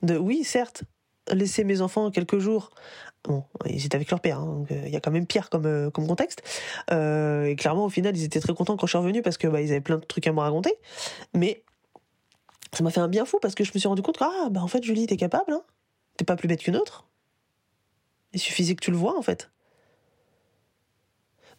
de 0.03 0.17
oui, 0.17 0.45
certes, 0.45 0.85
laisser 1.31 1.65
mes 1.65 1.81
enfants 1.81 2.11
quelques 2.11 2.39
jours. 2.39 2.71
Bon, 3.25 3.45
ils 3.67 3.87
étaient 3.87 3.95
avec 3.95 4.11
leur 4.11 4.21
père, 4.21 4.41
hein, 4.41 4.47
donc 4.47 4.73
euh, 4.73 4.83
il 4.85 4.93
y 4.93 4.97
a 4.97 5.01
quand 5.01 5.13
même 5.13 5.27
pire 5.27 5.49
comme, 5.49 5.67
euh, 5.67 5.91
comme 5.91 6.09
contexte. 6.09 6.43
Euh, 6.91 7.45
et 7.45 7.55
clairement, 7.55 7.85
au 7.85 7.89
final, 7.89 8.17
ils 8.17 8.25
étaient 8.25 8.41
très 8.41 8.55
contents 8.55 8.77
quand 8.77 8.87
je 8.87 8.91
suis 8.91 8.99
revenu 8.99 9.23
parce 9.23 9.39
que 9.39 9.47
bah, 9.47 9.59
avaient 9.59 9.81
plein 9.81 9.99
de 9.99 10.05
trucs 10.05 10.27
à 10.27 10.33
me 10.33 10.41
raconter. 10.41 10.75
Mais 11.33 11.63
ça 12.73 12.83
m'a 12.83 12.91
fait 12.91 13.01
un 13.01 13.09
bien 13.09 13.25
fou 13.25 13.39
parce 13.41 13.55
que 13.55 13.63
je 13.63 13.71
me 13.73 13.79
suis 13.79 13.89
rendu 13.89 14.03
compte 14.03 14.19
que, 14.19 14.25
ah, 14.25 14.49
bah 14.51 14.61
en 14.61 14.67
fait, 14.67 14.83
Julie, 14.83 15.07
t'es 15.07 15.17
capable, 15.17 15.53
hein 15.53 15.63
T'es 16.17 16.25
pas 16.25 16.37
plus 16.37 16.49
bête 16.49 16.63
qu'une 16.63 16.77
autre? 16.77 17.07
Il 18.33 18.41
suffisait 18.41 18.75
que 18.75 18.85
tu 18.85 18.91
le 18.91 18.97
vois, 18.97 19.19
en 19.19 19.23
fait. 19.23 19.51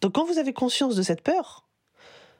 Donc 0.00 0.14
quand 0.14 0.24
vous 0.24 0.38
avez 0.38 0.52
conscience 0.52 0.96
de 0.96 1.02
cette 1.02 1.22
peur, 1.22 1.66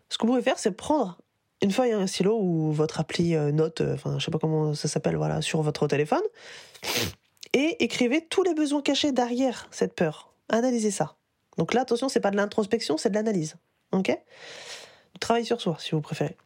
ce 0.08 0.18
que 0.18 0.26
vous 0.26 0.32
pouvez 0.32 0.42
faire, 0.42 0.58
c'est 0.58 0.72
prendre 0.72 1.18
une 1.62 1.70
feuille 1.70 1.92
un 1.92 2.06
stylo 2.06 2.38
ou 2.38 2.72
votre 2.72 3.00
appli 3.00 3.34
euh, 3.34 3.52
note, 3.52 3.80
euh, 3.80 3.94
enfin 3.94 4.18
je 4.18 4.24
sais 4.24 4.30
pas 4.30 4.38
comment 4.38 4.74
ça 4.74 4.88
s'appelle, 4.88 5.16
voilà, 5.16 5.40
sur 5.40 5.62
votre 5.62 5.86
téléphone, 5.86 6.22
et 7.54 7.82
écrivez 7.82 8.26
tous 8.26 8.42
les 8.42 8.54
besoins 8.54 8.82
cachés 8.82 9.12
derrière 9.12 9.66
cette 9.70 9.94
peur. 9.94 10.34
Analysez 10.50 10.90
ça. 10.90 11.16
Donc 11.56 11.72
là, 11.72 11.82
attention, 11.82 12.08
c'est 12.08 12.20
pas 12.20 12.30
de 12.30 12.36
l'introspection, 12.36 12.98
c'est 12.98 13.10
de 13.10 13.14
l'analyse. 13.14 13.56
Ok? 13.92 14.16
Travail 15.20 15.44
sur 15.44 15.60
soi, 15.60 15.76
si 15.78 15.92
vous 15.92 16.00
préférez. 16.00 16.36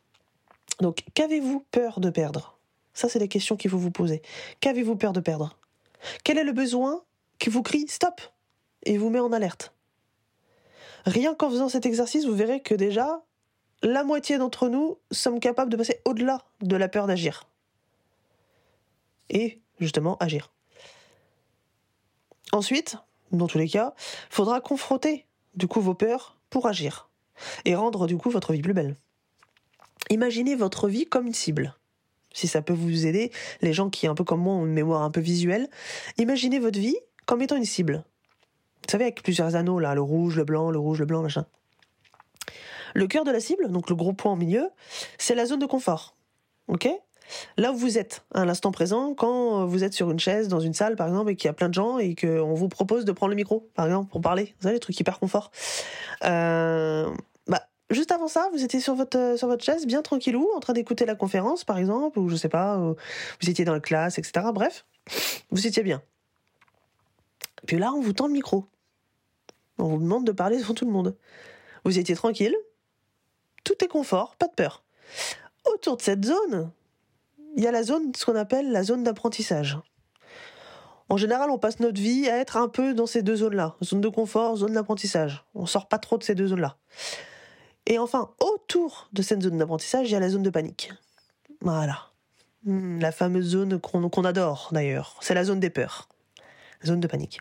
Donc, 0.81 1.05
qu'avez-vous 1.15 1.65
peur 1.71 2.01
de 2.01 2.11
perdre? 2.11 2.58
Ça, 2.99 3.09
c'est 3.09 3.21
les 3.21 3.29
questions 3.29 3.57
qu'il 3.57 3.71
faut 3.71 3.79
vous 3.79 3.93
poser. 3.93 4.23
Qu'avez-vous 4.59 4.97
peur 4.97 5.13
de 5.13 5.21
perdre? 5.21 5.57
Quel 6.25 6.37
est 6.37 6.43
le 6.43 6.51
besoin 6.51 7.05
qui 7.39 7.49
vous 7.49 7.63
crie 7.63 7.87
stop 7.87 8.21
et 8.83 8.99
vous 8.99 9.09
met 9.09 9.21
en 9.21 9.33
alerte? 9.33 9.73
Rien 11.07 11.37
qu'en 11.37 11.49
faisant 11.49 11.69
cet 11.69 11.87
exercice, 11.87 12.25
vous 12.27 12.35
verrez 12.35 12.61
que 12.61 12.75
déjà, 12.75 13.23
la 13.85 14.03
moitié 14.03 14.37
d'entre 14.37 14.69
nous 14.69 14.99
sommes 15.13 15.39
capables 15.39 15.71
de 15.71 15.77
passer 15.77 16.01
au-delà 16.07 16.43
de 16.61 16.75
la 16.75 16.89
peur 16.89 17.07
d'agir. 17.07 17.49
Et 19.31 19.61
justement, 19.79 20.17
agir. 20.17 20.51
Ensuite, 22.51 22.97
dans 23.31 23.47
tous 23.47 23.59
les 23.59 23.69
cas, 23.69 23.95
faudra 24.29 24.61
confronter 24.61 25.25
du 25.55 25.69
coup 25.69 25.81
vos 25.81 25.95
peurs 25.95 26.37
pour 26.51 26.67
agir 26.67 27.09
et 27.65 27.77
rendre 27.77 28.09
du 28.09 28.17
coup 28.17 28.31
votre 28.31 28.53
vie 28.53 28.63
plus 28.63 28.75
belle. 28.75 28.97
Imaginez 30.11 30.57
votre 30.57 30.89
vie 30.89 31.07
comme 31.07 31.29
une 31.29 31.33
cible. 31.33 31.78
Si 32.33 32.47
ça 32.47 32.63
peut 32.63 32.73
vous 32.73 33.07
aider, 33.07 33.33
les 33.63 33.73
gens 33.73 33.91
qui, 33.91 34.07
un 34.07 34.15
peu 34.15 34.25
comme 34.25 34.41
moi, 34.41 34.55
ont 34.55 34.67
une 34.67 34.73
mémoire 34.73 35.03
un 35.03 35.11
peu 35.11 35.21
visuelle, 35.21 35.69
imaginez 36.19 36.59
votre 36.59 36.79
vie 36.79 36.97
comme 37.27 37.43
étant 37.43 37.57
une 37.57 37.65
cible. 37.65 38.05
Vous 38.87 38.93
savez, 38.93 39.05
avec 39.05 39.23
plusieurs 39.23 39.57
anneaux, 39.57 39.79
là, 39.79 39.95
le 39.95 40.03
rouge, 40.03 40.37
le 40.37 40.45
blanc, 40.45 40.71
le 40.71 40.79
rouge, 40.79 40.99
le 40.99 41.07
blanc, 41.07 41.23
machin. 41.23 41.47
Le 42.95 43.07
cœur 43.07 43.25
de 43.25 43.31
la 43.31 43.41
cible, 43.41 43.71
donc 43.71 43.91
le 43.91 43.97
gros 43.97 44.13
point 44.13 44.33
au 44.33 44.37
milieu, 44.37 44.71
c'est 45.19 45.35
la 45.35 45.47
zone 45.47 45.59
de 45.59 45.67
confort. 45.67 46.17
Ok? 46.69 46.89
Là 47.57 47.73
où 47.73 47.77
vous 47.77 47.99
êtes 47.99 48.25
à 48.35 48.45
l'instant 48.45 48.73
présent, 48.73 49.15
quand 49.15 49.67
vous 49.67 49.85
êtes 49.85 49.93
sur 49.93 50.11
une 50.11 50.19
chaise 50.19 50.49
dans 50.49 50.61
une 50.61 50.73
salle 50.73 50.97
par 50.97 51.09
exemple 51.09 51.31
et 51.31 51.37
qu'il 51.37 51.49
y 51.49 51.51
a 51.51 51.53
plein 51.53 51.69
de 51.69 51.75
gens 51.75 51.99
et 51.99 52.15
qu'on 52.15 52.55
vous 52.55 52.69
propose 52.69 53.05
de 53.05 53.13
prendre 53.13 53.31
le 53.31 53.37
micro 53.37 53.69
par 53.75 53.87
exemple 53.87 54.11
pour 54.11 54.21
parler, 54.21 54.55
vous 54.59 54.63
savez 54.63 54.75
les 54.75 54.81
trucs 54.81 54.99
hyper 54.99 55.19
confort. 55.19 55.51
Euh, 56.25 57.11
juste 57.91 58.13
avant 58.13 58.29
ça, 58.29 58.49
vous 58.53 58.63
étiez 58.63 58.81
sur 58.81 58.95
votre 58.95 59.37
sur 59.37 59.49
votre 59.49 59.65
chaise 59.65 59.87
bien 59.87 60.03
tranquillou 60.03 60.49
en 60.55 60.61
train 60.61 60.73
d'écouter 60.73 61.07
la 61.07 61.15
conférence 61.15 61.65
par 61.65 61.79
exemple 61.79 62.19
ou 62.19 62.29
je 62.29 62.37
sais 62.37 62.49
pas, 62.49 62.77
vous 62.77 63.51
étiez 63.51 63.65
dans 63.65 63.73
la 63.73 63.81
classe 63.81 64.19
etc. 64.19 64.47
Bref, 64.53 64.85
vous 65.51 65.67
étiez 65.67 65.83
bien. 65.83 66.03
Puis 67.67 67.79
là 67.79 67.93
on 67.93 68.01
vous 68.01 68.13
tend 68.13 68.27
le 68.27 68.33
micro, 68.33 68.67
on 69.79 69.85
vous 69.85 69.99
demande 69.99 70.27
de 70.27 70.33
parler 70.33 70.59
devant 70.59 70.75
tout 70.75 70.85
le 70.85 70.93
monde. 70.93 71.17
Vous 71.85 71.99
étiez 71.99 72.15
tranquille, 72.15 72.57
tout 73.65 73.85
est 73.85 73.89
confort, 73.89 74.37
pas 74.37 74.49
de 74.49 74.55
peur. 74.55 74.85
Autour 75.73 75.97
de 75.97 76.03
cette 76.03 76.25
zone, 76.25 76.71
il 77.57 77.63
y 77.63 77.67
a 77.67 77.73
la 77.73 77.83
zone, 77.83 78.13
ce 78.17 78.25
qu'on 78.25 78.37
appelle 78.37 78.71
la 78.73 78.83
zone 78.83 79.05
d'apprentissage. 79.05 79.79
En 81.09 81.17
général, 81.17 81.51
on 81.51 81.59
passe 81.59 81.81
notre 81.81 82.01
vie 82.01 82.29
à 82.29 82.37
être 82.37 82.57
un 82.57 82.69
peu 82.69 82.93
dans 82.93 83.07
ces 83.07 83.23
deux 83.23 83.37
zones-là. 83.37 83.77
Zone 83.83 84.01
de 84.01 84.09
confort, 84.09 84.57
zone 84.57 84.75
d'apprentissage. 84.75 85.45
On 85.55 85.65
sort 85.65 85.89
pas 85.89 85.99
trop 85.99 86.19
de 86.19 86.23
ces 86.23 86.35
deux 86.35 86.49
zones-là. 86.49 86.77
Et 87.89 87.99
enfin, 87.99 88.31
autour 88.39 89.09
de 89.15 89.23
cette 89.23 89.43
zone 89.43 89.57
d'apprentissage, 89.57 90.11
il 90.11 90.13
y 90.13 90.15
a 90.15 90.21
la 90.21 90.29
zone 90.29 90.43
de 90.43 90.51
panique. 90.51 90.93
Voilà. 91.63 92.11
Hmm, 92.65 93.01
la 93.01 93.13
fameuse 93.13 93.47
zone 93.47 93.81
qu'on 93.81 94.25
adore 94.25 94.69
d'ailleurs. 94.73 95.17
C'est 95.23 95.33
la 95.33 95.43
zone 95.43 95.59
des 95.59 95.71
peurs. 95.71 96.07
Zone 96.85 97.01
de 97.01 97.07
panique. 97.07 97.41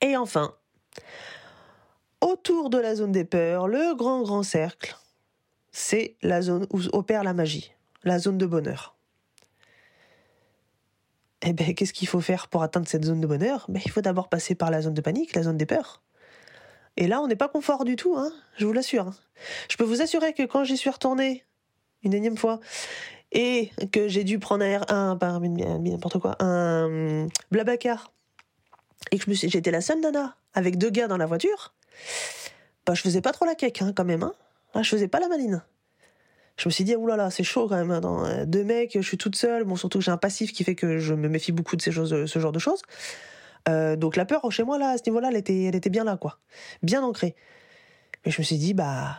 Et 0.00 0.16
enfin, 0.16 0.54
autour 2.22 2.70
de 2.70 2.78
la 2.78 2.94
zone 2.94 3.12
des 3.12 3.24
peurs, 3.24 3.68
le 3.68 3.94
grand 3.94 4.22
grand 4.22 4.42
cercle, 4.42 4.96
c'est 5.72 6.16
la 6.22 6.40
zone 6.40 6.66
où 6.72 6.80
opère 6.92 7.22
la 7.22 7.34
magie, 7.34 7.74
la 8.02 8.18
zone 8.18 8.38
de 8.38 8.46
bonheur. 8.46 8.96
Eh 11.42 11.52
bien, 11.52 11.74
qu'est-ce 11.74 11.92
qu'il 11.92 12.08
faut 12.08 12.22
faire 12.22 12.48
pour 12.48 12.62
atteindre 12.62 12.88
cette 12.88 13.04
zone 13.04 13.20
de 13.20 13.26
bonheur? 13.26 13.66
Ben, 13.68 13.82
Il 13.84 13.90
faut 13.90 14.00
d'abord 14.00 14.30
passer 14.30 14.54
par 14.54 14.70
la 14.70 14.80
zone 14.80 14.94
de 14.94 15.02
panique, 15.02 15.34
la 15.34 15.42
zone 15.42 15.58
des 15.58 15.66
peurs. 15.66 16.00
Et 16.96 17.08
là, 17.08 17.20
on 17.20 17.26
n'est 17.26 17.36
pas 17.36 17.48
confort 17.48 17.84
du 17.84 17.96
tout, 17.96 18.16
hein, 18.16 18.32
je 18.56 18.66
vous 18.66 18.72
l'assure. 18.72 19.10
Je 19.68 19.76
peux 19.76 19.84
vous 19.84 20.00
assurer 20.00 20.32
que 20.32 20.44
quand 20.44 20.64
j'y 20.64 20.76
suis 20.76 20.90
retournée, 20.90 21.44
une 22.02 22.14
énième 22.14 22.36
fois, 22.36 22.60
et 23.32 23.70
que 23.92 24.06
j'ai 24.06 24.22
dû 24.22 24.38
prendre 24.38 24.64
un, 24.64 25.18
un 25.20 25.40
n'importe 25.78 26.18
quoi, 26.18 26.36
un 26.40 27.26
blabacar, 27.50 28.12
et 29.10 29.18
que 29.18 29.32
j'étais 29.32 29.70
la 29.70 29.80
seule 29.80 30.00
nana 30.00 30.36
avec 30.54 30.78
deux 30.78 30.90
gars 30.90 31.08
dans 31.08 31.16
la 31.16 31.26
voiture, 31.26 31.74
bah, 32.86 32.94
je 32.94 33.02
faisais 33.02 33.20
pas 33.20 33.32
trop 33.32 33.44
la 33.44 33.54
queque, 33.54 33.82
hein, 33.82 33.92
quand 33.94 34.04
même. 34.04 34.22
Hein. 34.22 34.34
Ah, 34.74 34.82
je 34.82 34.90
faisais 34.90 35.08
pas 35.08 35.20
la 35.20 35.28
maline. 35.28 35.62
Je 36.56 36.68
me 36.68 36.70
suis 36.70 36.84
dit, 36.84 36.94
oulala, 36.94 37.30
c'est 37.30 37.42
chaud 37.42 37.68
quand 37.68 37.76
même. 37.76 37.90
Hein, 37.90 38.00
euh, 38.04 38.44
deux 38.46 38.62
mecs, 38.62 38.92
je 38.94 39.06
suis 39.06 39.18
toute 39.18 39.34
seule. 39.34 39.64
Bon, 39.64 39.74
surtout 39.74 39.98
que 39.98 40.04
j'ai 40.04 40.12
un 40.12 40.16
passif 40.16 40.52
qui 40.52 40.62
fait 40.62 40.76
que 40.76 40.98
je 40.98 41.14
me 41.14 41.28
méfie 41.28 41.52
beaucoup 41.52 41.76
de 41.76 41.82
ces 41.82 41.90
choses, 41.90 42.26
ce 42.26 42.38
genre 42.38 42.52
de 42.52 42.58
choses. 42.58 42.82
Euh, 43.68 43.96
donc 43.96 44.16
la 44.16 44.24
peur 44.24 44.50
chez 44.52 44.62
moi 44.62 44.78
là, 44.78 44.90
à 44.90 44.98
ce 44.98 45.02
niveau-là, 45.06 45.28
elle 45.30 45.36
était, 45.36 45.64
elle 45.64 45.74
était 45.74 45.90
bien 45.90 46.04
là, 46.04 46.16
quoi, 46.16 46.38
bien 46.82 47.02
ancrée. 47.02 47.34
Mais 48.24 48.32
je 48.32 48.40
me 48.40 48.44
suis 48.44 48.58
dit, 48.58 48.74
bah, 48.74 49.18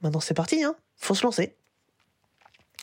maintenant 0.00 0.20
c'est 0.20 0.34
parti, 0.34 0.62
hein, 0.62 0.76
faut 0.96 1.14
se 1.14 1.22
lancer. 1.22 1.56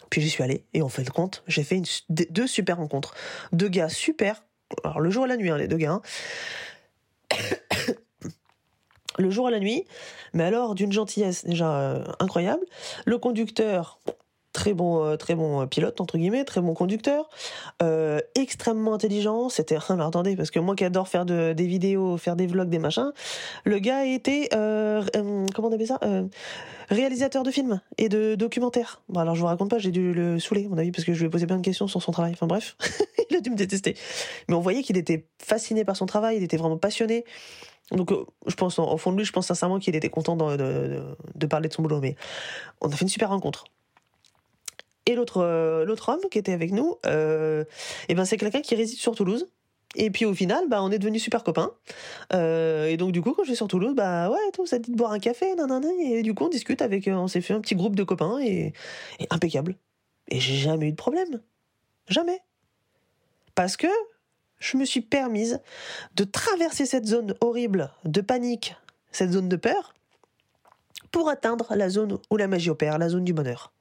Puis 0.10 0.22
j'y 0.22 0.30
suis 0.30 0.44
allé 0.44 0.66
et 0.74 0.82
on 0.82 0.90
fait 0.90 1.04
le 1.04 1.12
compte, 1.12 1.44
j'ai 1.48 1.64
fait 1.64 1.82
deux 2.10 2.48
super 2.48 2.78
rencontres, 2.78 3.14
deux 3.52 3.70
gars 3.70 3.90
super. 3.90 4.44
Alors 4.84 5.00
le 5.00 5.10
jour 5.10 5.26
et 5.26 5.28
la 5.28 5.38
nuit, 5.38 5.50
hein, 5.50 5.58
les 5.58 5.68
deux 5.68 5.78
gars. 5.78 5.92
Hein 5.92 6.02
le 9.20 9.30
jour 9.30 9.50
et 9.50 9.52
la 9.52 9.60
nuit, 9.60 9.86
mais 10.34 10.44
alors 10.44 10.74
d'une 10.74 10.92
gentillesse 10.92 11.46
déjà 11.46 11.80
euh, 11.80 12.04
incroyable. 12.20 12.66
Le 13.06 13.18
conducteur, 13.20 14.00
très 14.54 14.74
bon, 14.74 15.04
euh, 15.04 15.16
très 15.16 15.36
bon 15.36 15.68
pilote 15.68 16.00
entre 16.02 16.18
guillemets, 16.18 16.44
très 16.44 16.62
bon 16.62 16.74
conducteur, 16.74 17.30
euh, 17.82 18.20
extrêmement 18.36 18.94
intelligent. 18.94 19.50
C'était, 19.50 19.78
alors 19.90 20.08
attendez, 20.08 20.36
parce 20.36 20.52
que 20.52 20.60
moi 20.60 20.76
qui 20.76 20.86
adore 20.86 21.08
faire 21.08 21.26
de, 21.26 21.54
des 21.54 21.68
vidéos, 21.68 22.18
faire 22.18 22.36
des 22.36 22.48
vlogs, 22.48 22.70
des 22.70 22.80
machins, 22.80 23.12
le 23.66 23.80
gars 23.80 24.06
était, 24.06 24.50
comment 24.52 25.70
on 25.70 25.74
appelle 25.74 25.88
ça, 25.88 26.00
réalisateur 26.90 27.44
de 27.44 27.52
films 27.52 27.82
et 27.98 28.10
de 28.10 28.36
documentaires. 28.36 29.02
Bon 29.10 29.20
alors 29.20 29.36
je 29.36 29.42
vous 29.42 29.48
raconte 29.48 29.70
pas, 29.70 29.78
j'ai 29.78 29.92
dû 29.92 30.14
le 30.14 30.40
saouler, 30.40 30.66
à 30.66 30.70
mon 30.70 30.78
avis, 30.78 30.92
parce 30.92 31.04
que 31.04 31.14
je 31.14 31.20
lui 31.20 31.28
ai 31.28 31.30
posé 31.30 31.46
plein 31.46 31.58
de 31.58 31.64
questions 31.64 31.88
sur 31.88 32.02
son 32.02 32.12
travail. 32.12 32.32
Enfin 32.34 32.48
bref, 32.48 32.76
il 33.30 33.36
a 33.36 33.42
dû 33.42 33.50
me 33.50 33.56
détester. 33.56 33.96
Mais 34.48 34.56
on 34.56 34.62
voyait 34.62 34.82
qu'il 34.82 34.98
était 34.98 35.26
fasciné 35.38 35.86
par 35.86 35.96
son 35.96 36.06
travail, 36.06 36.38
il 36.38 36.44
était 36.44 36.58
vraiment 36.58 36.78
passionné. 36.78 37.26
Donc, 37.92 38.12
euh, 38.12 38.26
je 38.46 38.56
pense, 38.56 38.78
au 38.80 38.98
fond 38.98 39.12
de 39.12 39.18
lui, 39.18 39.26
je 39.26 39.32
pense 39.32 39.48
sincèrement 39.48 39.80
qu'il 39.80 39.96
était 39.96 40.10
content 40.10 40.36
de, 40.36 41.48
parler 41.50 41.70
de 41.70 41.74
son 41.74 41.82
boulot. 41.82 42.00
Mais 42.00 42.16
on 42.82 42.90
a 42.90 42.96
fait 42.96 43.02
une 43.02 43.10
super 43.10 43.30
rencontre. 43.30 43.66
Et 45.10 45.15
l'autre, 45.15 45.41
euh, 45.41 45.86
l'autre 45.86 46.10
homme 46.10 46.22
qui 46.30 46.38
était 46.38 46.54
avec 46.54 46.72
nous, 46.72 46.98
euh, 47.08 47.65
eh 48.10 48.13
ben 48.13 48.26
c'est 48.26 48.38
quelqu'un 48.38 48.62
qui 48.62 48.76
réside 48.76 49.00
sur 49.00 49.15
Toulouse. 49.15 49.48
Et 49.95 50.12
puis 50.12 50.26
au 50.26 50.36
final, 50.36 50.65
bah, 50.69 50.84
on 50.84 50.91
est 50.91 51.00
devenus 51.00 51.24
super 51.24 51.43
copains. 51.43 51.72
et 52.32 52.95
donc 52.95 53.12
du 53.12 53.22
coup, 53.24 53.34
quand 53.34 53.41
je 53.41 53.50
suis 53.50 53.56
sur 53.56 53.67
Toulouse, 53.67 53.95
bah 53.95 54.30
ouais, 54.30 54.38
tout, 54.54 54.67
ça 54.67 54.78
dit 54.78 54.91
de 54.91 54.95
boire 54.95 55.12
un 55.12 55.17
café, 55.17 55.56
nanana, 55.56 55.88
et 56.00 56.22
du 56.22 56.36
coup 56.36 56.43
on 56.43 56.50
discute 56.50 56.84
avec, 56.84 57.08
on 57.08 57.28
s'est 57.28 57.41
fait 57.41 57.56
un 57.56 57.60
petit 57.60 57.74
groupe 57.74 57.95
de 57.95 58.04
copains 58.04 58.38
et, 58.39 58.74
et 59.19 59.28
impeccable. 59.32 59.76
Et 60.28 60.39
j'ai 60.39 60.58
jamais 60.58 60.89
eu 60.89 60.91
de 60.91 60.95
problème, 60.95 61.41
jamais. 62.08 62.39
Parce 63.56 63.78
que 63.78 63.88
je 64.60 64.78
me 64.78 64.86
suis 64.86 65.02
permise 65.02 65.60
de 66.15 66.24
traverser 66.24 66.86
cette 66.86 67.08
zone 67.08 67.34
horrible 67.41 67.91
de 68.06 68.22
panique, 68.22 68.76
cette 69.12 69.32
zone 69.32 69.50
de 69.50 69.56
peur, 69.56 69.95
pour 71.12 71.30
atteindre 71.30 71.65
la 71.76 71.89
zone 71.89 72.19
où 72.30 72.38
la 72.38 72.48
magie 72.48 72.69
opère, 72.69 73.00
la 73.00 73.10
zone 73.10 73.24
du 73.24 73.34
bonheur. 73.34 73.74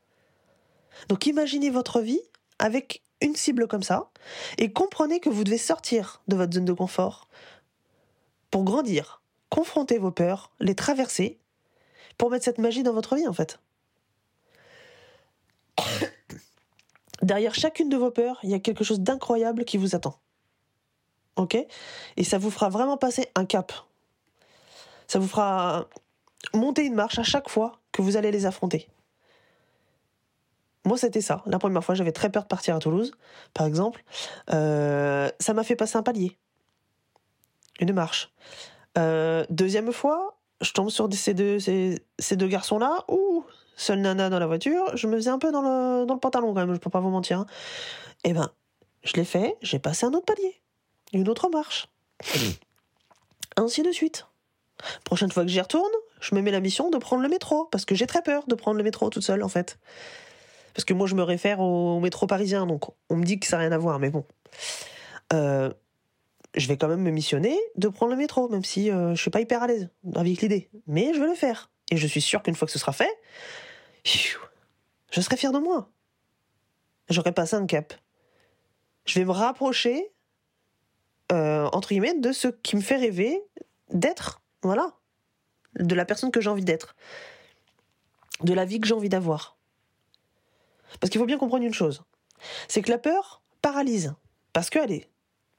Donc 1.08 1.26
imaginez 1.26 1.70
votre 1.70 2.00
vie 2.00 2.20
avec 2.58 3.02
une 3.20 3.36
cible 3.36 3.66
comme 3.66 3.82
ça, 3.82 4.10
et 4.58 4.72
comprenez 4.72 5.20
que 5.20 5.28
vous 5.28 5.44
devez 5.44 5.58
sortir 5.58 6.22
de 6.28 6.36
votre 6.36 6.54
zone 6.54 6.64
de 6.64 6.72
confort 6.72 7.28
pour 8.50 8.64
grandir, 8.64 9.22
confronter 9.50 9.98
vos 9.98 10.10
peurs, 10.10 10.52
les 10.60 10.74
traverser, 10.74 11.38
pour 12.16 12.30
mettre 12.30 12.44
cette 12.44 12.58
magie 12.58 12.82
dans 12.82 12.92
votre 12.92 13.16
vie 13.16 13.26
en 13.26 13.32
fait. 13.32 13.60
derrière 17.22 17.54
chacune 17.54 17.88
de 17.88 17.96
vos 17.96 18.10
peurs, 18.10 18.38
il 18.42 18.50
y 18.50 18.54
a 18.54 18.58
quelque 18.58 18.84
chose 18.84 19.00
d'incroyable 19.00 19.64
qui 19.64 19.76
vous 19.76 19.94
attend. 19.94 20.18
Ok? 21.36 21.56
Et 22.16 22.24
ça 22.24 22.38
vous 22.38 22.50
fera 22.50 22.68
vraiment 22.68 22.96
passer 22.96 23.28
un 23.34 23.44
cap. 23.44 23.72
Ça 25.06 25.18
vous 25.18 25.28
fera 25.28 25.88
monter 26.54 26.84
une 26.84 26.94
marche 26.94 27.18
à 27.18 27.22
chaque 27.22 27.48
fois 27.48 27.78
que 27.92 28.02
vous 28.02 28.16
allez 28.16 28.30
les 28.30 28.46
affronter. 28.46 28.88
Moi, 30.88 30.96
c'était 30.96 31.20
ça. 31.20 31.42
La 31.44 31.58
première 31.58 31.84
fois, 31.84 31.94
j'avais 31.94 32.12
très 32.12 32.30
peur 32.30 32.44
de 32.44 32.48
partir 32.48 32.74
à 32.74 32.78
Toulouse, 32.78 33.12
par 33.52 33.66
exemple. 33.66 34.02
Euh, 34.50 35.28
ça 35.38 35.52
m'a 35.52 35.62
fait 35.62 35.76
passer 35.76 35.98
un 35.98 36.02
palier. 36.02 36.38
Une 37.78 37.92
marche. 37.92 38.32
Euh, 38.96 39.44
deuxième 39.50 39.92
fois, 39.92 40.38
je 40.62 40.72
tombe 40.72 40.88
sur 40.88 41.06
ces 41.12 41.34
deux, 41.34 42.48
garçons-là. 42.48 43.04
Ouh, 43.08 43.44
seule 43.76 44.00
nana 44.00 44.30
dans 44.30 44.38
la 44.38 44.46
voiture. 44.46 44.96
Je 44.96 45.06
me 45.08 45.16
faisais 45.16 45.28
un 45.28 45.38
peu 45.38 45.52
dans 45.52 45.60
le, 45.60 46.18
pantalon 46.18 46.54
quand 46.54 46.60
même, 46.60 46.72
je 46.72 46.80
peux 46.80 46.88
pas 46.88 47.00
vous 47.00 47.10
mentir. 47.10 47.44
Eh 48.24 48.32
ben, 48.32 48.50
je 49.02 49.12
l'ai 49.12 49.26
fait, 49.26 49.58
j'ai 49.60 49.78
passé 49.78 50.06
un 50.06 50.14
autre 50.14 50.24
palier. 50.24 50.58
Une 51.12 51.28
autre 51.28 51.50
marche. 51.50 51.88
Ainsi 53.58 53.82
de 53.82 53.92
suite. 53.92 54.26
Prochaine 55.04 55.30
fois 55.30 55.42
que 55.42 55.50
j'y 55.50 55.60
retourne, 55.60 55.92
je 56.22 56.34
me 56.34 56.40
mets 56.40 56.50
la 56.50 56.60
mission 56.60 56.88
de 56.88 56.96
prendre 56.96 57.22
le 57.22 57.28
métro, 57.28 57.66
parce 57.66 57.84
que 57.84 57.94
j'ai 57.94 58.06
très 58.06 58.22
peur 58.22 58.44
de 58.46 58.54
prendre 58.54 58.78
le 58.78 58.84
métro 58.84 59.10
toute 59.10 59.22
seule, 59.22 59.42
en 59.42 59.48
fait. 59.48 59.78
Parce 60.74 60.84
que 60.84 60.94
moi, 60.94 61.06
je 61.06 61.14
me 61.14 61.22
réfère 61.22 61.60
au 61.60 62.00
métro 62.00 62.26
parisien, 62.26 62.66
donc 62.66 62.84
on 63.08 63.16
me 63.16 63.24
dit 63.24 63.38
que 63.38 63.46
ça 63.46 63.56
n'a 63.56 63.62
rien 63.64 63.72
à 63.72 63.78
voir, 63.78 63.98
mais 63.98 64.10
bon. 64.10 64.24
Euh, 65.32 65.72
je 66.54 66.66
vais 66.68 66.76
quand 66.76 66.88
même 66.88 67.02
me 67.02 67.10
missionner 67.10 67.58
de 67.76 67.88
prendre 67.88 68.12
le 68.12 68.18
métro, 68.18 68.48
même 68.48 68.64
si 68.64 68.90
euh, 68.90 69.14
je 69.14 69.20
suis 69.20 69.30
pas 69.30 69.40
hyper 69.40 69.62
à 69.62 69.66
l'aise 69.66 69.88
avec 70.14 70.40
l'idée. 70.40 70.68
Mais 70.86 71.12
je 71.14 71.20
vais 71.20 71.26
le 71.26 71.34
faire. 71.34 71.70
Et 71.90 71.96
je 71.96 72.06
suis 72.06 72.20
sûr 72.20 72.42
qu'une 72.42 72.54
fois 72.54 72.66
que 72.66 72.72
ce 72.72 72.78
sera 72.78 72.92
fait, 72.92 73.10
je 74.04 75.20
serai 75.20 75.36
fier 75.36 75.52
de 75.52 75.58
moi. 75.58 75.90
J'aurai 77.08 77.32
passé 77.32 77.56
un 77.56 77.66
cap. 77.66 77.94
Je 79.06 79.18
vais 79.18 79.24
me 79.24 79.30
rapprocher, 79.30 80.12
euh, 81.32 81.68
entre 81.72 81.88
guillemets, 81.88 82.18
de 82.18 82.32
ce 82.32 82.48
qui 82.48 82.76
me 82.76 82.82
fait 82.82 82.96
rêver 82.96 83.42
d'être. 83.90 84.42
Voilà 84.62 84.98
de 85.78 85.94
la 85.94 86.04
personne 86.04 86.30
que 86.30 86.40
j'ai 86.40 86.50
envie 86.50 86.64
d'être, 86.64 86.94
de 88.42 88.52
la 88.52 88.64
vie 88.64 88.80
que 88.80 88.86
j'ai 88.86 88.94
envie 88.94 89.08
d'avoir. 89.08 89.57
Parce 91.00 91.10
qu'il 91.10 91.20
faut 91.20 91.26
bien 91.26 91.38
comprendre 91.38 91.64
une 91.64 91.74
chose, 91.74 92.02
c'est 92.68 92.82
que 92.82 92.90
la 92.90 92.98
peur 92.98 93.42
paralyse, 93.62 94.14
parce 94.52 94.70
qu'elle 94.70 94.92
est 94.92 95.08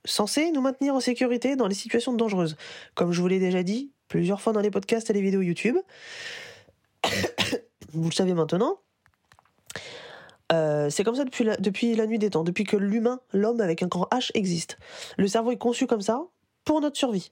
censée 0.06 0.52
nous 0.52 0.62
maintenir 0.62 0.96
en 0.96 1.00
sécurité 1.00 1.56
dans 1.56 1.68
les 1.68 1.76
situations 1.76 2.14
dangereuses. 2.14 2.56
Comme 2.96 3.12
je 3.12 3.22
vous 3.22 3.28
l'ai 3.28 3.40
déjà 3.40 3.64
dit 3.64 3.92
plusieurs 4.08 4.42
fois 4.42 4.54
dans 4.54 4.62
les 4.62 4.72
podcasts 4.72 5.10
et 5.10 5.14
les 5.14 5.22
vidéos 5.22 5.42
YouTube, 5.42 5.78
vous 7.94 8.10
le 8.10 8.14
savez 8.14 8.34
maintenant, 8.34 8.80
euh, 10.52 10.90
c'est 10.90 11.04
comme 11.04 11.16
ça 11.16 11.26
depuis 11.26 11.96
la, 11.96 12.08
nuit 12.08 12.20
des 12.20 12.30
temps, 12.32 12.44
depuis 12.44 12.64
que 12.64 12.76
l'humain, 12.76 13.20
l'homme 13.34 13.62
avec 13.62 13.84
un 13.84 13.88
grand 13.88 14.08
H 14.12 14.32
existe. 14.34 14.78
Le 15.18 15.28
cerveau 15.28 15.52
est 15.52 15.58
conçu 15.58 15.86
comme 15.86 16.02
ça 16.02 16.24
pour 16.66 16.82
notre 16.82 16.98
survie. 16.98 17.32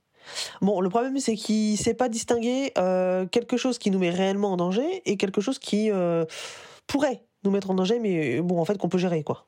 Bon, 0.61 0.81
le 0.81 0.89
problème, 0.89 1.17
c'est 1.19 1.35
qu'il 1.35 1.71
ne 1.71 1.77
sait 1.77 1.93
pas 1.93 2.09
distinguer 2.09 2.73
euh, 2.77 3.25
quelque 3.25 3.57
chose 3.57 3.77
qui 3.77 3.91
nous 3.91 3.99
met 3.99 4.09
réellement 4.09 4.51
en 4.51 4.57
danger 4.57 5.01
et 5.05 5.17
quelque 5.17 5.41
chose 5.41 5.57
qui 5.57 5.89
euh, 5.89 6.25
pourrait 6.85 7.23
nous 7.47 7.53
mettre 7.53 7.71
en 7.71 7.73
danger, 7.73 7.99
mais 7.99 8.41
bon, 8.41 8.59
en 8.59 8.65
fait, 8.65 8.77
qu'on 8.77 8.89
peut 8.89 8.97
gérer, 8.97 9.23
quoi. 9.23 9.47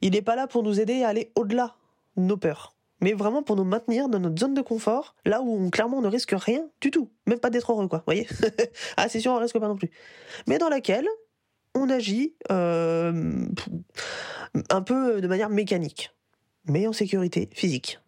Il 0.00 0.12
n'est 0.12 0.22
pas 0.22 0.36
là 0.36 0.46
pour 0.46 0.62
nous 0.62 0.80
aider 0.80 1.02
à 1.02 1.08
aller 1.08 1.32
au-delà 1.34 1.74
de 2.16 2.22
nos 2.22 2.36
peurs, 2.36 2.74
mais 3.00 3.12
vraiment 3.12 3.42
pour 3.42 3.56
nous 3.56 3.64
maintenir 3.64 4.08
dans 4.08 4.20
notre 4.20 4.38
zone 4.38 4.54
de 4.54 4.60
confort, 4.60 5.14
là 5.24 5.40
où 5.40 5.50
on, 5.50 5.70
clairement 5.70 5.98
on 5.98 6.02
ne 6.02 6.08
risque 6.08 6.34
rien 6.36 6.68
du 6.80 6.90
tout, 6.90 7.10
même 7.26 7.38
pas 7.38 7.50
d'être 7.50 7.72
heureux, 7.72 7.88
quoi. 7.88 8.02
Voyez 8.04 8.26
Ah, 8.96 9.08
c'est 9.08 9.20
sûr, 9.20 9.32
on 9.32 9.38
risque 9.38 9.58
pas 9.58 9.68
non 9.68 9.76
plus. 9.76 9.90
Mais 10.46 10.58
dans 10.58 10.68
laquelle 10.68 11.08
on 11.74 11.88
agit 11.88 12.34
euh, 12.50 13.46
un 14.70 14.82
peu 14.82 15.20
de 15.20 15.26
manière 15.26 15.48
mécanique, 15.48 16.12
mais 16.66 16.86
en 16.86 16.92
sécurité 16.92 17.48
physique. 17.52 17.98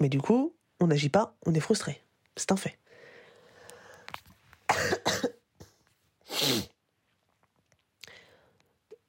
Mais 0.00 0.08
du 0.08 0.20
coup, 0.20 0.54
on 0.80 0.86
n'agit 0.86 1.08
pas, 1.08 1.36
on 1.46 1.54
est 1.54 1.60
frustré. 1.60 2.02
C'est 2.36 2.52
un 2.52 2.56
fait. 2.56 2.78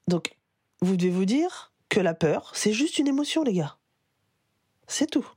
Donc, 0.08 0.38
vous 0.82 0.98
devez 0.98 1.12
vous 1.12 1.26
dire 1.26 1.74
que 1.90 2.00
la 2.00 2.14
peur, 2.14 2.52
c'est 2.56 2.74
juste 2.74 3.00
une 3.00 3.08
émotion, 3.08 3.44
les 3.44 3.54
gars. 3.54 3.78
C'est 4.88 5.10
tout. 5.10 5.28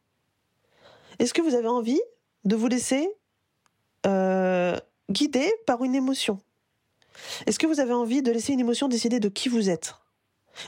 Est-ce 1.18 1.34
que 1.34 1.42
vous 1.42 1.54
avez 1.54 1.68
envie 1.68 2.00
de 2.44 2.56
vous 2.56 2.68
laisser 2.68 3.08
euh, 4.06 4.78
guider 5.10 5.50
par 5.66 5.82
une 5.84 5.94
émotion? 5.94 6.40
Est-ce 7.46 7.58
que 7.58 7.66
vous 7.66 7.80
avez 7.80 7.92
envie 7.92 8.22
de 8.22 8.30
laisser 8.30 8.52
une 8.52 8.60
émotion 8.60 8.88
décider 8.88 9.20
de 9.20 9.28
qui 9.28 9.48
vous 9.48 9.70
êtes, 9.70 9.96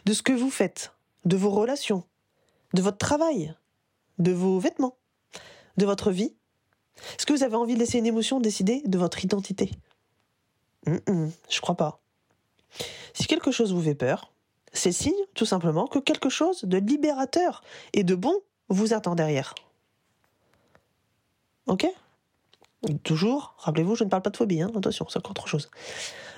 de 0.05 0.13
ce 0.13 0.23
que 0.23 0.33
vous 0.33 0.51
faites, 0.51 0.93
de 1.25 1.37
vos 1.37 1.51
relations, 1.51 2.05
de 2.75 2.83
votre 2.83 2.99
travail, 2.99 3.55
de 4.19 4.33
vos 4.33 4.59
vêtements, 4.59 4.97
de 5.77 5.87
votre 5.87 6.11
vie? 6.11 6.35
Est-ce 7.17 7.27
que 7.27 7.33
vous 7.33 7.45
avez 7.45 7.57
envie 7.57 7.75
de 7.75 7.79
laisser 7.79 7.99
une 7.99 8.07
émotion 8.07 8.41
décider 8.41 8.83
de 8.85 8.99
votre 8.99 9.25
identité? 9.25 9.71
Je 10.87 11.61
crois 11.61 11.77
pas. 11.77 12.01
Si 13.15 13.27
quelque 13.27 13.51
chose 13.51 13.73
vous 13.73 13.83
fait 13.83 13.95
peur, 13.95 14.33
c'est 14.73 14.93
signe, 14.93 15.13
tout 15.35 15.47
simplement, 15.47 15.87
que 15.87 15.99
quelque 15.99 16.29
chose 16.29 16.65
de 16.65 16.79
libérateur 16.79 17.63
et 17.93 18.05
de 18.05 18.15
bon 18.15 18.35
vous 18.69 18.95
attend 18.95 19.15
derrière. 19.15 19.55
Ok? 21.67 21.87
Toujours, 23.03 23.55
rappelez-vous, 23.59 23.95
je 23.95 24.05
ne 24.05 24.09
parle 24.09 24.23
pas 24.23 24.31
de 24.31 24.37
phobie, 24.37 24.63
hein, 24.63 24.71
attention, 24.75 25.07
c'est 25.09 25.19
encore 25.19 25.33
autre 25.33 25.49
chose. 25.49 25.71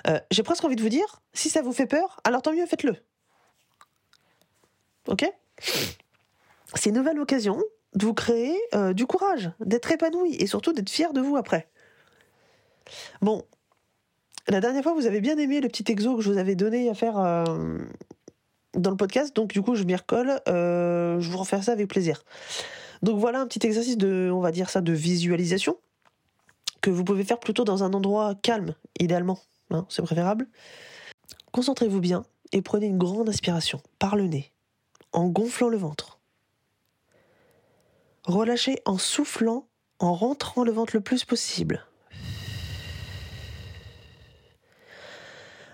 Euh, 0.09 0.19
j'ai 0.31 0.43
presque 0.43 0.65
envie 0.65 0.77
de 0.77 0.83
vous 0.83 0.89
dire, 0.89 1.21
si 1.33 1.49
ça 1.49 1.63
vous 1.63 1.73
fait 1.73 1.87
peur, 1.87 2.21
alors 2.25 2.43
tant 2.43 2.53
mieux, 2.53 2.67
faites-le. 2.67 2.97
Ok? 5.09 5.25
C'est 6.75 6.91
une 6.91 6.97
nouvelle 6.97 7.21
occasion 7.21 7.63
de 7.95 8.07
vous 8.07 8.15
créer 8.15 8.59
euh, 8.75 8.93
du 8.93 9.07
courage, 9.07 9.51
d'être 9.61 9.91
épanoui 9.93 10.35
et 10.37 10.47
surtout 10.47 10.73
d'être 10.73 10.91
fier 10.91 11.13
de 11.13 11.21
vous 11.21 11.37
après. 11.37 11.69
Bon, 13.21 13.45
la 14.49 14.61
dernière 14.61 14.83
fois, 14.83 14.95
vous 14.95 15.07
avez 15.07 15.21
bien 15.21 15.39
aimé 15.39 15.61
le 15.61 15.69
petit 15.69 15.91
exo 15.91 16.17
que 16.17 16.23
je 16.23 16.31
vous 16.31 16.39
avais 16.39 16.55
donné 16.55 16.89
à 16.89 16.95
faire 16.95 17.19
euh, 17.19 17.45
dans 18.75 18.91
le 18.91 18.97
podcast, 18.97 19.35
donc 19.35 19.53
du 19.53 19.63
coup, 19.63 19.75
je 19.75 19.85
m'y 19.85 19.95
recolle. 19.95 20.41
Euh, 20.49 21.21
je 21.21 21.31
vous 21.31 21.39
refais 21.39 21.61
ça 21.63 21.73
avec 21.73 21.89
plaisir. 21.89 22.25
Donc 23.03 23.19
voilà 23.19 23.41
un 23.41 23.47
petit 23.47 23.65
exercice 23.67 23.97
de, 23.97 24.31
on 24.33 24.41
va 24.41 24.51
dire 24.53 24.71
ça, 24.71 24.81
de 24.81 24.93
visualisation 24.93 25.77
que 26.81 26.91
vous 26.91 27.05
pouvez 27.05 27.25
faire 27.25 27.39
plutôt 27.39 27.65
dans 27.65 27.85
un 27.85 27.93
endroit 27.93 28.35
calme, 28.35 28.75
idéalement. 28.99 29.39
Hein, 29.71 29.87
c'est 29.89 30.03
préférable. 30.03 30.49
Concentrez-vous 31.53 32.01
bien 32.01 32.25
et 32.53 32.63
prenez 32.63 32.87
une 32.87 32.99
grande 32.99 33.29
inspiration 33.29 33.81
par 33.99 34.17
le 34.17 34.27
nez, 34.27 34.53
en 35.13 35.29
gonflant 35.29 35.69
le 35.69 35.77
ventre. 35.77 36.19
Relâchez 38.25 38.77
en 38.85 38.99
soufflant, 38.99 39.67
en 39.99 40.15
rentrant 40.15 40.65
le 40.65 40.73
ventre 40.73 40.95
le 40.95 41.01
plus 41.01 41.25
possible. 41.25 41.87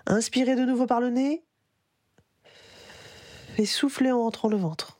Inspirez 0.09 0.55
de 0.55 0.65
nouveau 0.65 0.87
par 0.87 0.99
le 1.01 1.11
nez 1.11 1.43
et 3.59 3.65
soufflez 3.67 4.11
en 4.11 4.23
rentrant 4.23 4.49
le 4.49 4.57
ventre. 4.57 4.99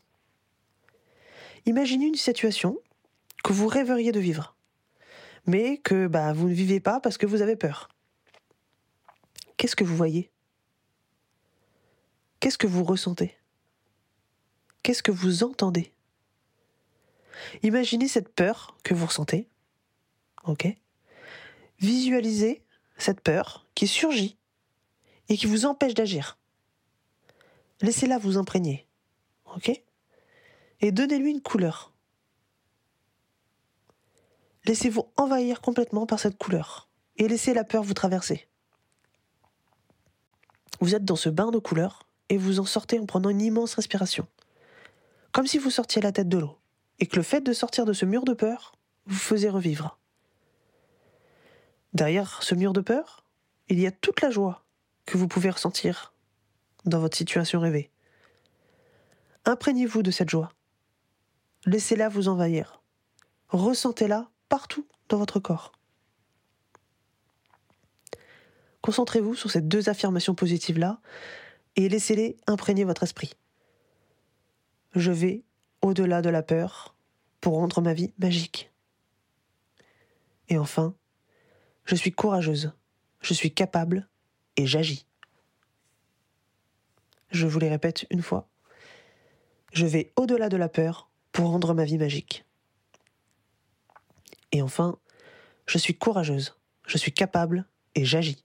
Imaginez 1.65 2.05
une 2.05 2.15
situation 2.15 2.77
que 3.43 3.51
vous 3.51 3.67
rêveriez 3.67 4.11
de 4.11 4.19
vivre, 4.19 4.55
mais 5.47 5.77
que 5.79 6.05
bah, 6.05 6.31
vous 6.31 6.47
ne 6.47 6.53
vivez 6.53 6.79
pas 6.79 6.99
parce 6.99 7.17
que 7.17 7.25
vous 7.25 7.41
avez 7.41 7.55
peur. 7.55 7.89
Qu'est-ce 9.57 9.75
que 9.75 9.83
vous 9.83 9.95
voyez? 9.95 10.31
Qu'est-ce 12.39 12.59
que 12.59 12.67
vous 12.67 12.83
ressentez? 12.83 13.35
Qu'est-ce 14.83 15.03
que 15.03 15.11
vous 15.11 15.43
entendez? 15.43 15.91
Imaginez 17.63 18.07
cette 18.07 18.29
peur 18.29 18.77
que 18.83 18.93
vous 18.93 19.07
ressentez. 19.07 19.49
Ok? 20.45 20.67
Visualisez 21.79 22.63
cette 22.97 23.21
peur 23.21 23.65
qui 23.73 23.87
surgit 23.87 24.38
et 25.29 25.37
qui 25.37 25.45
vous 25.45 25.65
empêche 25.65 25.93
d'agir. 25.93 26.37
Laissez-la 27.81 28.17
vous 28.17 28.37
imprégner. 28.37 28.87
Ok? 29.55 29.71
Et 30.81 30.91
donnez-lui 30.91 31.31
une 31.31 31.41
couleur. 31.41 31.93
Laissez-vous 34.65 35.07
envahir 35.17 35.61
complètement 35.61 36.05
par 36.05 36.19
cette 36.19 36.37
couleur 36.37 36.89
et 37.17 37.27
laissez 37.27 37.53
la 37.53 37.63
peur 37.63 37.83
vous 37.83 37.93
traverser. 37.93 38.47
Vous 40.81 40.95
êtes 40.95 41.05
dans 41.05 41.15
ce 41.15 41.29
bain 41.29 41.51
de 41.51 41.59
couleurs 41.59 42.03
et 42.29 42.37
vous 42.37 42.59
en 42.59 42.65
sortez 42.65 42.99
en 42.99 43.05
prenant 43.05 43.29
une 43.29 43.41
immense 43.41 43.73
respiration, 43.73 44.27
comme 45.31 45.47
si 45.47 45.57
vous 45.57 45.71
sortiez 45.71 46.01
la 46.01 46.11
tête 46.11 46.29
de 46.29 46.37
l'eau 46.37 46.57
et 46.99 47.07
que 47.07 47.15
le 47.15 47.23
fait 47.23 47.41
de 47.41 47.53
sortir 47.53 47.85
de 47.85 47.93
ce 47.93 48.05
mur 48.05 48.23
de 48.23 48.33
peur 48.33 48.73
vous 49.05 49.17
faisait 49.17 49.49
revivre. 49.49 49.97
Derrière 51.93 52.43
ce 52.43 52.55
mur 52.55 52.73
de 52.73 52.81
peur, 52.81 53.25
il 53.67 53.79
y 53.79 53.87
a 53.87 53.91
toute 53.91 54.21
la 54.21 54.29
joie 54.29 54.63
que 55.09 55.17
vous 55.17 55.27
pouvez 55.27 55.49
ressentir 55.49 56.13
dans 56.85 56.99
votre 56.99 57.17
situation 57.17 57.59
rêvée. 57.59 57.89
Imprégnez-vous 59.45 60.03
de 60.03 60.11
cette 60.11 60.29
joie. 60.29 60.53
Laissez-la 61.65 62.09
vous 62.09 62.27
envahir. 62.27 62.83
Ressentez-la 63.47 64.29
partout 64.49 64.87
dans 65.09 65.17
votre 65.17 65.39
corps. 65.39 65.71
Concentrez-vous 68.81 69.33
sur 69.33 69.49
ces 69.49 69.61
deux 69.61 69.89
affirmations 69.89 70.35
positives-là 70.35 71.01
et 71.75 71.89
laissez-les 71.89 72.37
imprégner 72.45 72.83
votre 72.83 73.01
esprit. 73.01 73.33
Je 74.93 75.11
vais 75.11 75.43
au-delà 75.81 76.21
de 76.21 76.29
la 76.29 76.43
peur 76.43 76.95
pour 77.41 77.55
rendre 77.55 77.81
ma 77.81 77.95
vie 77.95 78.13
magique. 78.19 78.71
Et 80.49 80.57
enfin, 80.59 80.93
je 81.85 81.95
suis 81.95 82.11
courageuse, 82.11 82.73
je 83.21 83.33
suis 83.33 83.51
capable 83.51 84.08
et 84.59 84.67
j'agis. 84.67 85.05
Je 87.31 87.47
vous 87.47 87.59
les 87.59 87.69
répète 87.69 88.05
une 88.09 88.21
fois. 88.21 88.49
Je 89.71 89.85
vais 89.85 90.11
au-delà 90.17 90.49
de 90.49 90.57
la 90.57 90.67
peur 90.67 91.09
pour 91.31 91.47
rendre 91.47 91.73
ma 91.73 91.85
vie 91.85 91.97
magique. 91.97 92.43
Et 94.51 94.61
enfin, 94.61 94.97
je 95.65 95.77
suis 95.77 95.97
courageuse, 95.97 96.57
je 96.85 96.97
suis 96.97 97.13
capable 97.13 97.65
et 97.95 98.03
j'agis. 98.03 98.43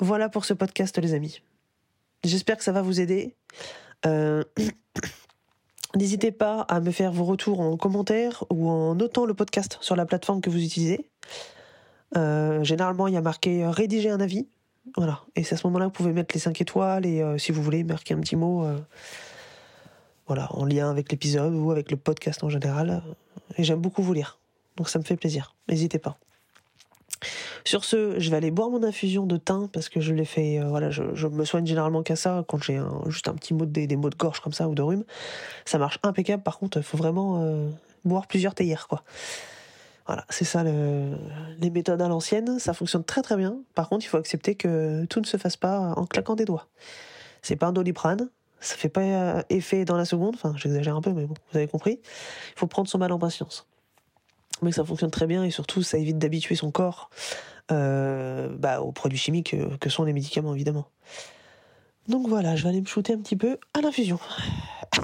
Voilà 0.00 0.28
pour 0.28 0.44
ce 0.44 0.54
podcast 0.54 0.98
les 0.98 1.14
amis. 1.14 1.40
J'espère 2.24 2.56
que 2.56 2.64
ça 2.64 2.72
va 2.72 2.82
vous 2.82 3.00
aider. 3.00 3.36
Euh, 4.06 4.42
n'hésitez 5.94 6.32
pas 6.32 6.62
à 6.62 6.80
me 6.80 6.90
faire 6.90 7.12
vos 7.12 7.24
retours 7.24 7.60
en 7.60 7.76
commentaire 7.76 8.42
ou 8.50 8.68
en 8.68 8.96
notant 8.96 9.24
le 9.24 9.34
podcast 9.34 9.78
sur 9.82 9.94
la 9.94 10.04
plateforme 10.04 10.40
que 10.40 10.50
vous 10.50 10.64
utilisez. 10.64 11.08
Euh, 12.16 12.64
généralement, 12.64 13.06
il 13.06 13.14
y 13.14 13.16
a 13.16 13.22
marqué 13.22 13.66
rédiger 13.66 14.10
un 14.10 14.20
avis. 14.20 14.46
Voilà. 14.96 15.20
Et 15.36 15.44
c'est 15.44 15.54
à 15.54 15.58
ce 15.58 15.66
moment-là 15.66 15.86
que 15.86 15.90
vous 15.90 15.96
pouvez 15.96 16.12
mettre 16.12 16.34
les 16.34 16.40
5 16.40 16.60
étoiles 16.60 17.04
et 17.04 17.20
euh, 17.20 17.36
si 17.38 17.52
vous 17.52 17.62
voulez 17.62 17.84
marquer 17.84 18.14
un 18.14 18.20
petit 18.20 18.36
mot 18.36 18.66
voilà, 20.26 20.48
en 20.52 20.64
lien 20.64 20.90
avec 20.90 21.10
l'épisode 21.10 21.54
ou 21.54 21.70
avec 21.70 21.90
le 21.90 21.96
podcast 21.96 22.44
en 22.44 22.50
général. 22.50 23.02
Et 23.56 23.64
j'aime 23.64 23.80
beaucoup 23.80 24.02
vous 24.02 24.12
lire. 24.12 24.38
Donc 24.76 24.88
ça 24.88 24.98
me 24.98 25.04
fait 25.04 25.16
plaisir. 25.16 25.54
N'hésitez 25.68 25.98
pas. 25.98 26.18
Sur 27.64 27.84
ce, 27.84 28.18
je 28.18 28.30
vais 28.30 28.36
aller 28.36 28.50
boire 28.50 28.70
mon 28.70 28.82
infusion 28.82 29.26
de 29.26 29.36
thym 29.36 29.68
parce 29.72 29.88
que 29.88 30.00
je 30.00 30.14
l'ai 30.14 30.24
fait. 30.24 30.60
Euh, 30.60 30.68
voilà, 30.68 30.90
je, 30.90 31.26
me 31.26 31.44
soigne 31.44 31.66
généralement 31.66 32.02
qu'à 32.02 32.16
ça 32.16 32.44
quand 32.46 32.62
j'ai 32.62 32.80
juste 33.08 33.28
un 33.28 33.34
petit 33.34 33.54
mot 33.54 33.66
de, 33.66 33.84
des, 33.84 33.96
mots 33.96 34.10
de 34.10 34.16
gorge 34.16 34.40
comme 34.40 34.52
ça 34.52 34.68
ou 34.68 34.74
de 34.74 34.82
rhume. 34.82 35.04
Ça 35.64 35.78
marche 35.78 35.98
impeccable. 36.02 36.42
Par 36.42 36.58
contre, 36.58 36.78
il 36.78 36.82
faut 36.82 36.96
vraiment 36.96 37.42
euh, 37.42 37.68
boire 38.04 38.26
plusieurs 38.26 38.54
théières, 38.54 38.86
quoi. 38.88 39.02
Voilà, 40.08 40.24
c'est 40.30 40.44
ça 40.44 40.64
les 40.64 41.70
méthodes 41.70 42.02
à 42.02 42.08
l'ancienne. 42.08 42.58
Ça 42.58 42.72
fonctionne 42.72 43.04
très 43.04 43.22
très 43.22 43.36
bien. 43.36 43.58
Par 43.74 43.88
contre, 43.88 44.04
il 44.04 44.08
faut 44.08 44.16
accepter 44.16 44.56
que 44.56 45.04
tout 45.04 45.20
ne 45.20 45.26
se 45.26 45.36
fasse 45.36 45.56
pas 45.56 45.92
en 45.96 46.06
claquant 46.06 46.34
des 46.34 46.46
doigts. 46.46 46.66
C'est 47.42 47.56
pas 47.56 47.66
un 47.66 47.72
doliprane, 47.72 48.28
ça 48.60 48.76
fait 48.76 48.88
pas 48.88 49.00
euh, 49.00 49.42
effet 49.50 49.84
dans 49.84 49.96
la 49.96 50.04
seconde, 50.04 50.34
enfin 50.34 50.54
j'exagère 50.56 50.96
un 50.96 51.00
peu, 51.00 51.12
mais 51.12 51.26
bon, 51.26 51.34
vous 51.50 51.58
avez 51.58 51.68
compris. 51.68 52.00
Il 52.02 52.58
faut 52.58 52.66
prendre 52.66 52.88
son 52.88 52.98
mal 52.98 53.12
en 53.12 53.18
patience. 53.18 53.66
Mais 54.62 54.72
ça 54.72 54.84
fonctionne 54.84 55.10
très 55.10 55.26
bien 55.26 55.44
et 55.44 55.50
surtout 55.50 55.82
ça 55.82 55.98
évite 55.98 56.18
d'habituer 56.18 56.56
son 56.56 56.72
corps 56.72 57.10
euh, 57.70 58.48
bah, 58.58 58.80
aux 58.80 58.90
produits 58.90 59.18
chimiques 59.18 59.54
euh, 59.54 59.76
que 59.78 59.88
sont 59.88 60.04
les 60.04 60.12
médicaments 60.12 60.54
évidemment. 60.54 60.88
Donc 62.08 62.26
voilà, 62.26 62.56
je 62.56 62.62
vais 62.64 62.70
aller 62.70 62.80
me 62.80 62.86
shooter 62.86 63.12
un 63.12 63.18
petit 63.18 63.36
peu 63.36 63.58
à 63.74 63.80
l'infusion. 63.80 64.18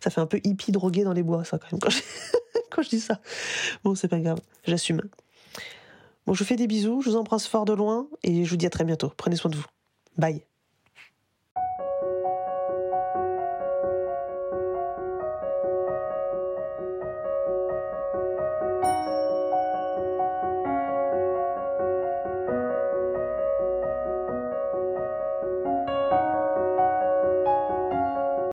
ça 0.00 0.10
fait 0.10 0.20
un 0.20 0.26
peu 0.26 0.40
hippie 0.44 0.72
drogué 0.72 1.04
dans 1.04 1.12
les 1.12 1.22
bois, 1.22 1.44
ça 1.44 1.58
quand 1.58 1.72
même, 1.72 1.90
je, 1.90 2.00
quand 2.74 2.82
je 2.82 2.88
dis 2.88 3.00
ça. 3.00 3.20
Bon, 3.84 3.94
c'est 3.94 4.08
pas 4.08 4.20
grave, 4.20 4.40
j'assume. 4.64 5.02
Bon, 6.26 6.34
je 6.34 6.40
vous 6.40 6.48
fais 6.48 6.56
des 6.56 6.66
bisous, 6.66 7.02
je 7.02 7.10
vous 7.10 7.16
embrasse 7.16 7.46
fort 7.46 7.64
de 7.64 7.72
loin 7.72 8.08
et 8.22 8.44
je 8.44 8.50
vous 8.50 8.56
dis 8.56 8.66
à 8.66 8.70
très 8.70 8.84
bientôt. 8.84 9.12
Prenez 9.16 9.36
soin 9.36 9.50
de 9.50 9.56
vous. 9.56 9.66
Bye. 10.16 10.49